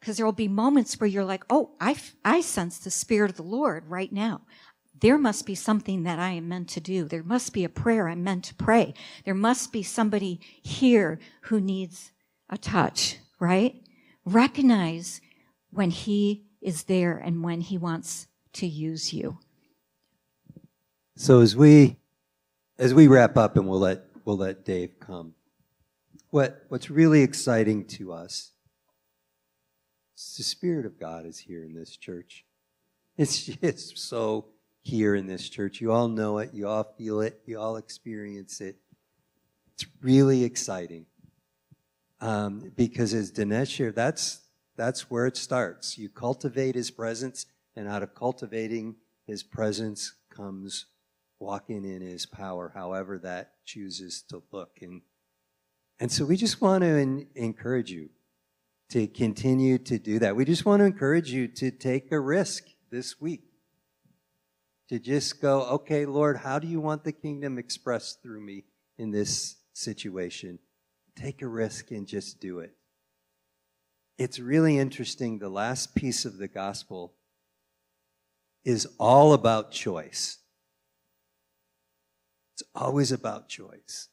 Because 0.00 0.16
there 0.16 0.26
will 0.26 0.32
be 0.32 0.48
moments 0.48 0.98
where 0.98 1.06
you're 1.06 1.24
like, 1.24 1.44
oh, 1.50 1.72
I, 1.80 1.94
I 2.24 2.40
sense 2.40 2.78
the 2.78 2.90
Spirit 2.90 3.30
of 3.30 3.36
the 3.36 3.42
Lord 3.42 3.84
right 3.88 4.10
now. 4.10 4.40
There 4.98 5.18
must 5.18 5.46
be 5.46 5.54
something 5.54 6.02
that 6.02 6.18
I 6.18 6.30
am 6.30 6.48
meant 6.48 6.68
to 6.70 6.80
do. 6.80 7.04
There 7.04 7.22
must 7.22 7.52
be 7.52 7.64
a 7.64 7.68
prayer 7.68 8.08
I'm 8.08 8.24
meant 8.24 8.44
to 8.44 8.54
pray. 8.54 8.94
There 9.24 9.34
must 9.34 9.72
be 9.72 9.82
somebody 9.82 10.40
here 10.62 11.18
who 11.42 11.60
needs 11.60 12.12
a 12.48 12.58
touch, 12.58 13.18
right? 13.38 13.82
Recognize 14.24 15.20
when 15.70 15.90
He 15.90 16.44
is 16.60 16.84
there 16.84 17.16
and 17.16 17.42
when 17.42 17.60
He 17.62 17.78
wants 17.78 18.26
to 18.54 18.66
use 18.66 19.12
you. 19.12 19.38
So 21.16 21.40
as 21.40 21.54
we 21.54 21.96
as 22.78 22.94
we 22.94 23.06
wrap 23.06 23.36
up 23.36 23.56
and 23.56 23.68
we'll 23.68 23.80
let 23.80 24.04
we'll 24.24 24.38
let 24.38 24.64
Dave 24.64 24.98
come. 25.00 25.34
What 26.30 26.64
what's 26.68 26.90
really 26.90 27.22
exciting 27.22 27.84
to 27.88 28.12
us 28.12 28.49
the 30.36 30.42
Spirit 30.42 30.84
of 30.84 30.98
God 30.98 31.24
is 31.24 31.38
here 31.38 31.64
in 31.64 31.74
this 31.74 31.96
church. 31.96 32.44
It's 33.16 33.42
just 33.62 33.98
so 33.98 34.46
here 34.82 35.14
in 35.14 35.26
this 35.26 35.48
church. 35.48 35.80
You 35.80 35.92
all 35.92 36.08
know 36.08 36.38
it, 36.38 36.50
you 36.52 36.68
all 36.68 36.84
feel 36.96 37.20
it, 37.20 37.40
you 37.46 37.58
all 37.58 37.76
experience 37.76 38.60
it. 38.60 38.76
It's 39.74 39.86
really 40.02 40.44
exciting. 40.44 41.06
Um, 42.20 42.70
because 42.76 43.14
as 43.14 43.32
Danette 43.32 43.70
shared, 43.70 43.96
that's, 43.96 44.40
that's 44.76 45.10
where 45.10 45.26
it 45.26 45.38
starts. 45.38 45.96
You 45.96 46.10
cultivate 46.10 46.74
his 46.74 46.90
presence, 46.90 47.46
and 47.74 47.88
out 47.88 48.02
of 48.02 48.14
cultivating 48.14 48.96
his 49.26 49.42
presence 49.42 50.12
comes 50.28 50.86
walking 51.38 51.84
in 51.86 52.02
his 52.02 52.26
power, 52.26 52.72
however 52.74 53.18
that 53.18 53.54
chooses 53.64 54.22
to 54.28 54.42
look. 54.52 54.80
And, 54.82 55.00
and 55.98 56.12
so 56.12 56.26
we 56.26 56.36
just 56.36 56.60
want 56.60 56.82
to 56.82 56.88
in, 56.88 57.26
encourage 57.34 57.90
you 57.90 58.10
to 58.90 59.06
continue 59.06 59.78
to 59.78 59.98
do 59.98 60.18
that. 60.18 60.36
We 60.36 60.44
just 60.44 60.66
want 60.66 60.80
to 60.80 60.84
encourage 60.84 61.32
you 61.32 61.48
to 61.48 61.70
take 61.70 62.10
a 62.12 62.20
risk 62.20 62.64
this 62.90 63.20
week. 63.20 63.42
To 64.88 64.98
just 64.98 65.40
go, 65.40 65.62
okay, 65.62 66.04
Lord, 66.04 66.38
how 66.38 66.58
do 66.58 66.66
you 66.66 66.80
want 66.80 67.04
the 67.04 67.12
kingdom 67.12 67.58
expressed 67.58 68.22
through 68.22 68.40
me 68.40 68.64
in 68.98 69.12
this 69.12 69.56
situation? 69.72 70.58
Take 71.14 71.42
a 71.42 71.46
risk 71.46 71.92
and 71.92 72.06
just 72.06 72.40
do 72.40 72.58
it. 72.58 72.74
It's 74.18 74.40
really 74.40 74.78
interesting. 74.78 75.38
The 75.38 75.48
last 75.48 75.94
piece 75.94 76.24
of 76.24 76.38
the 76.38 76.48
gospel 76.48 77.14
is 78.64 78.88
all 78.98 79.32
about 79.32 79.70
choice. 79.70 80.38
It's 82.54 82.64
always 82.74 83.12
about 83.12 83.48
choice. 83.48 84.08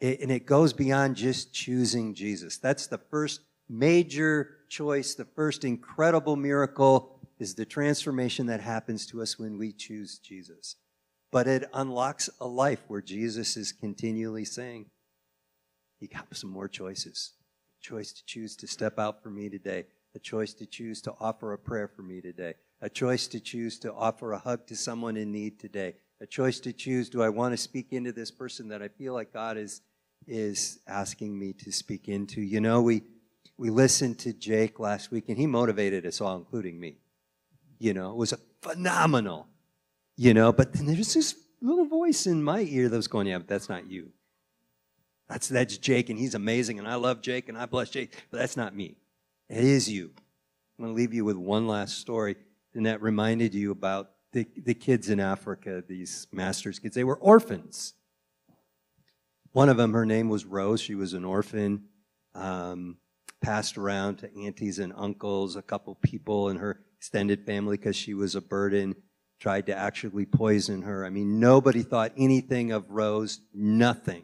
It, 0.00 0.20
and 0.20 0.30
it 0.30 0.46
goes 0.46 0.72
beyond 0.72 1.16
just 1.16 1.52
choosing 1.52 2.14
Jesus. 2.14 2.58
That's 2.58 2.86
the 2.86 2.98
first 2.98 3.40
major 3.68 4.58
choice, 4.68 5.14
the 5.14 5.24
first 5.24 5.64
incredible 5.64 6.36
miracle 6.36 7.18
is 7.38 7.54
the 7.54 7.64
transformation 7.64 8.46
that 8.46 8.60
happens 8.60 9.06
to 9.06 9.22
us 9.22 9.38
when 9.38 9.58
we 9.58 9.72
choose 9.72 10.18
Jesus. 10.18 10.76
But 11.30 11.46
it 11.46 11.68
unlocks 11.74 12.30
a 12.40 12.46
life 12.46 12.80
where 12.88 13.02
Jesus 13.02 13.56
is 13.56 13.72
continually 13.72 14.44
saying, 14.44 14.86
You 16.00 16.08
got 16.08 16.34
some 16.36 16.50
more 16.50 16.68
choices. 16.68 17.34
A 17.80 17.84
choice 17.84 18.12
to 18.12 18.24
choose 18.24 18.56
to 18.56 18.66
step 18.66 18.98
out 18.98 19.22
for 19.22 19.30
me 19.30 19.48
today, 19.48 19.84
a 20.14 20.18
choice 20.18 20.54
to 20.54 20.66
choose 20.66 21.00
to 21.02 21.14
offer 21.20 21.52
a 21.52 21.58
prayer 21.58 21.88
for 21.88 22.02
me 22.02 22.20
today, 22.20 22.54
a 22.80 22.88
choice 22.88 23.26
to 23.28 23.40
choose 23.40 23.78
to 23.80 23.92
offer 23.92 24.32
a 24.32 24.38
hug 24.38 24.66
to 24.66 24.76
someone 24.76 25.16
in 25.16 25.30
need 25.30 25.60
today, 25.60 25.94
a 26.20 26.26
choice 26.26 26.58
to 26.60 26.72
choose 26.72 27.08
do 27.08 27.22
I 27.22 27.28
want 27.28 27.52
to 27.52 27.56
speak 27.56 27.92
into 27.92 28.12
this 28.12 28.30
person 28.30 28.68
that 28.68 28.82
I 28.82 28.88
feel 28.88 29.14
like 29.14 29.32
God 29.32 29.56
is 29.56 29.82
is 30.28 30.78
asking 30.86 31.38
me 31.38 31.52
to 31.54 31.72
speak 31.72 32.08
into. 32.08 32.40
You 32.40 32.60
know, 32.60 32.82
we 32.82 33.02
we 33.56 33.70
listened 33.70 34.18
to 34.20 34.32
Jake 34.32 34.78
last 34.78 35.10
week 35.10 35.28
and 35.28 35.36
he 35.36 35.46
motivated 35.46 36.06
us 36.06 36.20
all 36.20 36.36
including 36.36 36.78
me. 36.78 36.98
You 37.78 37.94
know, 37.94 38.10
it 38.10 38.16
was 38.16 38.34
phenomenal. 38.62 39.48
You 40.16 40.34
know, 40.34 40.52
but 40.52 40.72
then 40.72 40.86
there's 40.86 41.14
this 41.14 41.34
little 41.60 41.86
voice 41.86 42.26
in 42.26 42.42
my 42.42 42.60
ear 42.60 42.88
that 42.88 42.96
was 42.96 43.08
going, 43.08 43.26
"Yeah, 43.26 43.38
but 43.38 43.48
that's 43.48 43.68
not 43.68 43.90
you. 43.90 44.10
That's 45.28 45.48
that's 45.48 45.78
Jake 45.78 46.10
and 46.10 46.18
he's 46.18 46.34
amazing 46.34 46.78
and 46.78 46.86
I 46.86 46.96
love 46.96 47.20
Jake 47.22 47.48
and 47.48 47.56
I 47.56 47.66
bless 47.66 47.90
Jake, 47.90 48.14
but 48.30 48.38
that's 48.38 48.56
not 48.56 48.74
me. 48.74 48.96
It 49.48 49.64
is 49.64 49.90
you." 49.90 50.12
I'm 50.78 50.84
going 50.84 50.94
to 50.94 51.00
leave 51.00 51.12
you 51.12 51.24
with 51.24 51.36
one 51.36 51.66
last 51.66 51.98
story 51.98 52.36
and 52.74 52.86
that 52.86 53.02
reminded 53.02 53.52
you 53.52 53.72
about 53.72 54.10
the, 54.32 54.46
the 54.56 54.74
kids 54.74 55.08
in 55.10 55.18
Africa, 55.18 55.82
these 55.86 56.26
masters 56.32 56.78
kids. 56.78 56.94
They 56.94 57.04
were 57.04 57.16
orphans. 57.16 57.94
One 59.58 59.68
of 59.68 59.76
them, 59.76 59.92
her 59.92 60.06
name 60.06 60.28
was 60.28 60.44
Rose. 60.44 60.80
She 60.80 60.94
was 60.94 61.14
an 61.14 61.24
orphan, 61.24 61.86
um, 62.32 62.98
passed 63.40 63.76
around 63.76 64.18
to 64.18 64.30
aunties 64.32 64.78
and 64.78 64.92
uncles, 64.94 65.56
a 65.56 65.62
couple 65.62 65.96
people 65.96 66.50
in 66.50 66.58
her 66.58 66.78
extended 66.96 67.44
family 67.44 67.76
because 67.76 67.96
she 67.96 68.14
was 68.14 68.36
a 68.36 68.40
burden, 68.40 68.94
tried 69.40 69.66
to 69.66 69.76
actually 69.76 70.26
poison 70.26 70.82
her. 70.82 71.04
I 71.04 71.10
mean, 71.10 71.40
nobody 71.40 71.82
thought 71.82 72.12
anything 72.16 72.70
of 72.70 72.88
Rose, 72.88 73.40
nothing. 73.52 74.22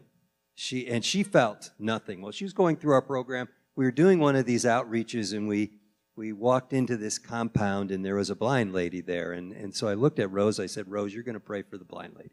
She, 0.53 0.87
and 0.87 1.03
she 1.03 1.21
felt 1.21 1.71
nothing. 1.77 2.21
Well, 2.21 2.31
she 2.31 2.45
was 2.45 2.53
going 2.53 2.77
through 2.77 2.93
our 2.93 3.01
program. 3.01 3.49
We 3.75 3.83
were 3.83 3.91
doing 3.91 4.19
one 4.19 4.37
of 4.37 4.45
these 4.45 4.63
outreaches 4.63 5.35
and 5.35 5.49
we, 5.49 5.73
we 6.15 6.31
walked 6.31 6.71
into 6.71 6.95
this 6.95 7.19
compound 7.19 7.91
and 7.91 8.05
there 8.05 8.15
was 8.15 8.29
a 8.29 8.37
blind 8.37 8.71
lady 8.71 9.01
there. 9.01 9.33
And, 9.33 9.51
and 9.51 9.75
so 9.75 9.89
I 9.89 9.95
looked 9.95 10.19
at 10.19 10.31
Rose. 10.31 10.61
I 10.61 10.67
said, 10.67 10.89
Rose, 10.89 11.13
you're 11.13 11.23
going 11.23 11.33
to 11.33 11.41
pray 11.41 11.61
for 11.61 11.77
the 11.77 11.83
blind 11.83 12.13
lady. 12.15 12.31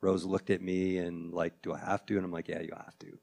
Rose 0.00 0.24
looked 0.24 0.50
at 0.50 0.62
me 0.62 0.98
and 0.98 1.32
like, 1.32 1.62
do 1.62 1.72
I 1.72 1.78
have 1.78 2.06
to? 2.06 2.16
And 2.16 2.24
I'm 2.24 2.32
like, 2.32 2.48
yeah, 2.48 2.60
you 2.60 2.72
have 2.76 2.98
to. 3.00 3.18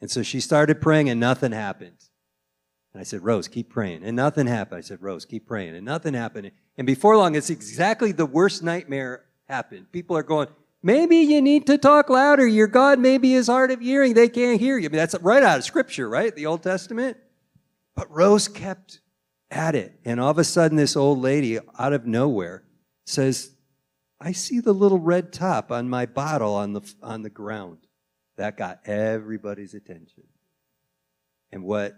And 0.00 0.10
so 0.10 0.22
she 0.22 0.40
started 0.40 0.80
praying 0.80 1.08
and 1.08 1.20
nothing 1.20 1.52
happened. 1.52 1.96
And 2.92 3.00
I 3.00 3.04
said, 3.04 3.22
Rose, 3.22 3.48
keep 3.48 3.68
praying. 3.68 4.02
And 4.04 4.16
nothing 4.16 4.46
happened. 4.46 4.78
I 4.78 4.80
said, 4.80 5.02
Rose, 5.02 5.24
keep 5.24 5.46
praying. 5.46 5.74
And 5.76 5.84
nothing 5.84 6.14
happened. 6.14 6.50
And 6.76 6.86
before 6.86 7.16
long, 7.16 7.34
it's 7.34 7.50
exactly 7.50 8.12
the 8.12 8.26
worst 8.26 8.62
nightmare 8.62 9.24
happened. 9.46 9.92
People 9.92 10.16
are 10.16 10.22
going, 10.22 10.48
maybe 10.82 11.16
you 11.16 11.42
need 11.42 11.66
to 11.66 11.76
talk 11.76 12.08
louder. 12.08 12.46
Your 12.46 12.66
God 12.66 12.98
maybe 12.98 13.34
is 13.34 13.48
hard 13.48 13.70
of 13.70 13.80
hearing. 13.80 14.14
They 14.14 14.28
can't 14.28 14.58
hear 14.58 14.78
you. 14.78 14.88
I 14.88 14.90
mean, 14.90 14.98
that's 14.98 15.14
right 15.20 15.42
out 15.42 15.58
of 15.58 15.64
scripture, 15.64 16.08
right? 16.08 16.34
The 16.34 16.46
Old 16.46 16.62
Testament. 16.62 17.18
But 17.94 18.10
Rose 18.10 18.48
kept 18.48 19.00
at 19.50 19.74
it. 19.74 19.98
And 20.04 20.20
all 20.20 20.30
of 20.30 20.38
a 20.38 20.44
sudden, 20.44 20.76
this 20.76 20.96
old 20.96 21.18
lady 21.18 21.58
out 21.78 21.92
of 21.92 22.06
nowhere 22.06 22.62
says, 23.04 23.50
I 24.20 24.32
see 24.32 24.60
the 24.60 24.72
little 24.72 24.98
red 24.98 25.32
top 25.32 25.70
on 25.70 25.88
my 25.88 26.06
bottle 26.06 26.54
on 26.54 26.72
the, 26.72 26.94
on 27.02 27.22
the 27.22 27.30
ground. 27.30 27.78
That 28.36 28.56
got 28.56 28.80
everybody's 28.86 29.74
attention. 29.74 30.24
And 31.52 31.64
what 31.64 31.96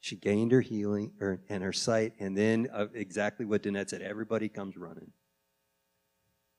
she 0.00 0.16
gained 0.16 0.52
her 0.52 0.60
healing 0.60 1.12
or, 1.20 1.40
and 1.48 1.62
her 1.62 1.72
sight, 1.72 2.14
and 2.18 2.36
then 2.36 2.68
uh, 2.72 2.86
exactly 2.94 3.44
what 3.44 3.62
Danette 3.62 3.90
said 3.90 4.02
everybody 4.02 4.48
comes 4.48 4.76
running. 4.76 5.12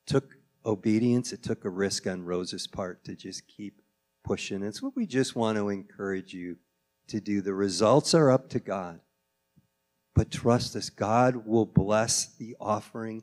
Took 0.06 0.36
obedience, 0.64 1.32
it 1.32 1.42
took 1.42 1.64
a 1.64 1.70
risk 1.70 2.06
on 2.06 2.24
Rose's 2.24 2.66
part 2.66 3.04
to 3.04 3.14
just 3.14 3.46
keep 3.48 3.80
pushing. 4.24 4.62
It's 4.62 4.82
what 4.82 4.96
we 4.96 5.06
just 5.06 5.34
want 5.34 5.56
to 5.58 5.68
encourage 5.68 6.34
you 6.34 6.56
to 7.08 7.20
do. 7.20 7.40
The 7.40 7.54
results 7.54 8.14
are 8.14 8.30
up 8.30 8.48
to 8.50 8.60
God. 8.60 9.00
But 10.14 10.30
trust 10.30 10.76
us, 10.76 10.90
God 10.90 11.46
will 11.46 11.66
bless 11.66 12.26
the 12.26 12.56
offering 12.60 13.22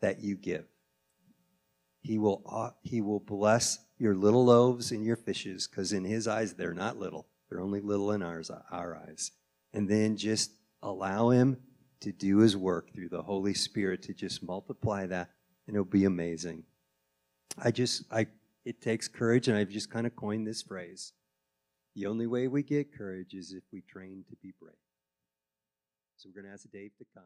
that 0.00 0.20
you 0.20 0.36
give. 0.36 0.66
He 2.00 2.18
will, 2.18 2.42
uh, 2.46 2.70
he 2.82 3.00
will 3.00 3.20
bless 3.20 3.78
your 3.98 4.14
little 4.14 4.44
loaves 4.44 4.90
and 4.90 5.04
your 5.04 5.16
fishes 5.16 5.68
because 5.68 5.92
in 5.92 6.04
his 6.04 6.26
eyes 6.26 6.54
they're 6.54 6.74
not 6.74 6.98
little. 6.98 7.26
They're 7.48 7.60
only 7.60 7.80
little 7.80 8.12
in 8.12 8.22
ours, 8.22 8.50
our 8.70 8.96
eyes. 8.96 9.32
And 9.72 9.88
then 9.88 10.16
just 10.16 10.52
allow 10.82 11.30
him 11.30 11.58
to 12.00 12.12
do 12.12 12.38
his 12.38 12.56
work 12.56 12.92
through 12.94 13.10
the 13.10 13.22
Holy 13.22 13.54
Spirit 13.54 14.02
to 14.04 14.14
just 14.14 14.42
multiply 14.42 15.06
that 15.06 15.30
and 15.66 15.76
it'll 15.76 15.84
be 15.84 16.04
amazing. 16.04 16.64
I 17.62 17.70
just, 17.70 18.04
I, 18.10 18.26
it 18.64 18.80
takes 18.80 19.06
courage 19.06 19.48
and 19.48 19.56
I've 19.56 19.68
just 19.68 19.90
kind 19.90 20.06
of 20.06 20.16
coined 20.16 20.46
this 20.46 20.62
phrase. 20.62 21.12
The 21.94 22.06
only 22.06 22.26
way 22.26 22.48
we 22.48 22.62
get 22.62 22.96
courage 22.96 23.34
is 23.34 23.52
if 23.52 23.64
we 23.72 23.82
train 23.82 24.24
to 24.30 24.36
be 24.36 24.54
brave. 24.58 24.74
So 26.16 26.28
we're 26.28 26.40
going 26.40 26.50
to 26.50 26.54
ask 26.54 26.70
Dave 26.70 26.96
to 26.98 27.04
come 27.14 27.24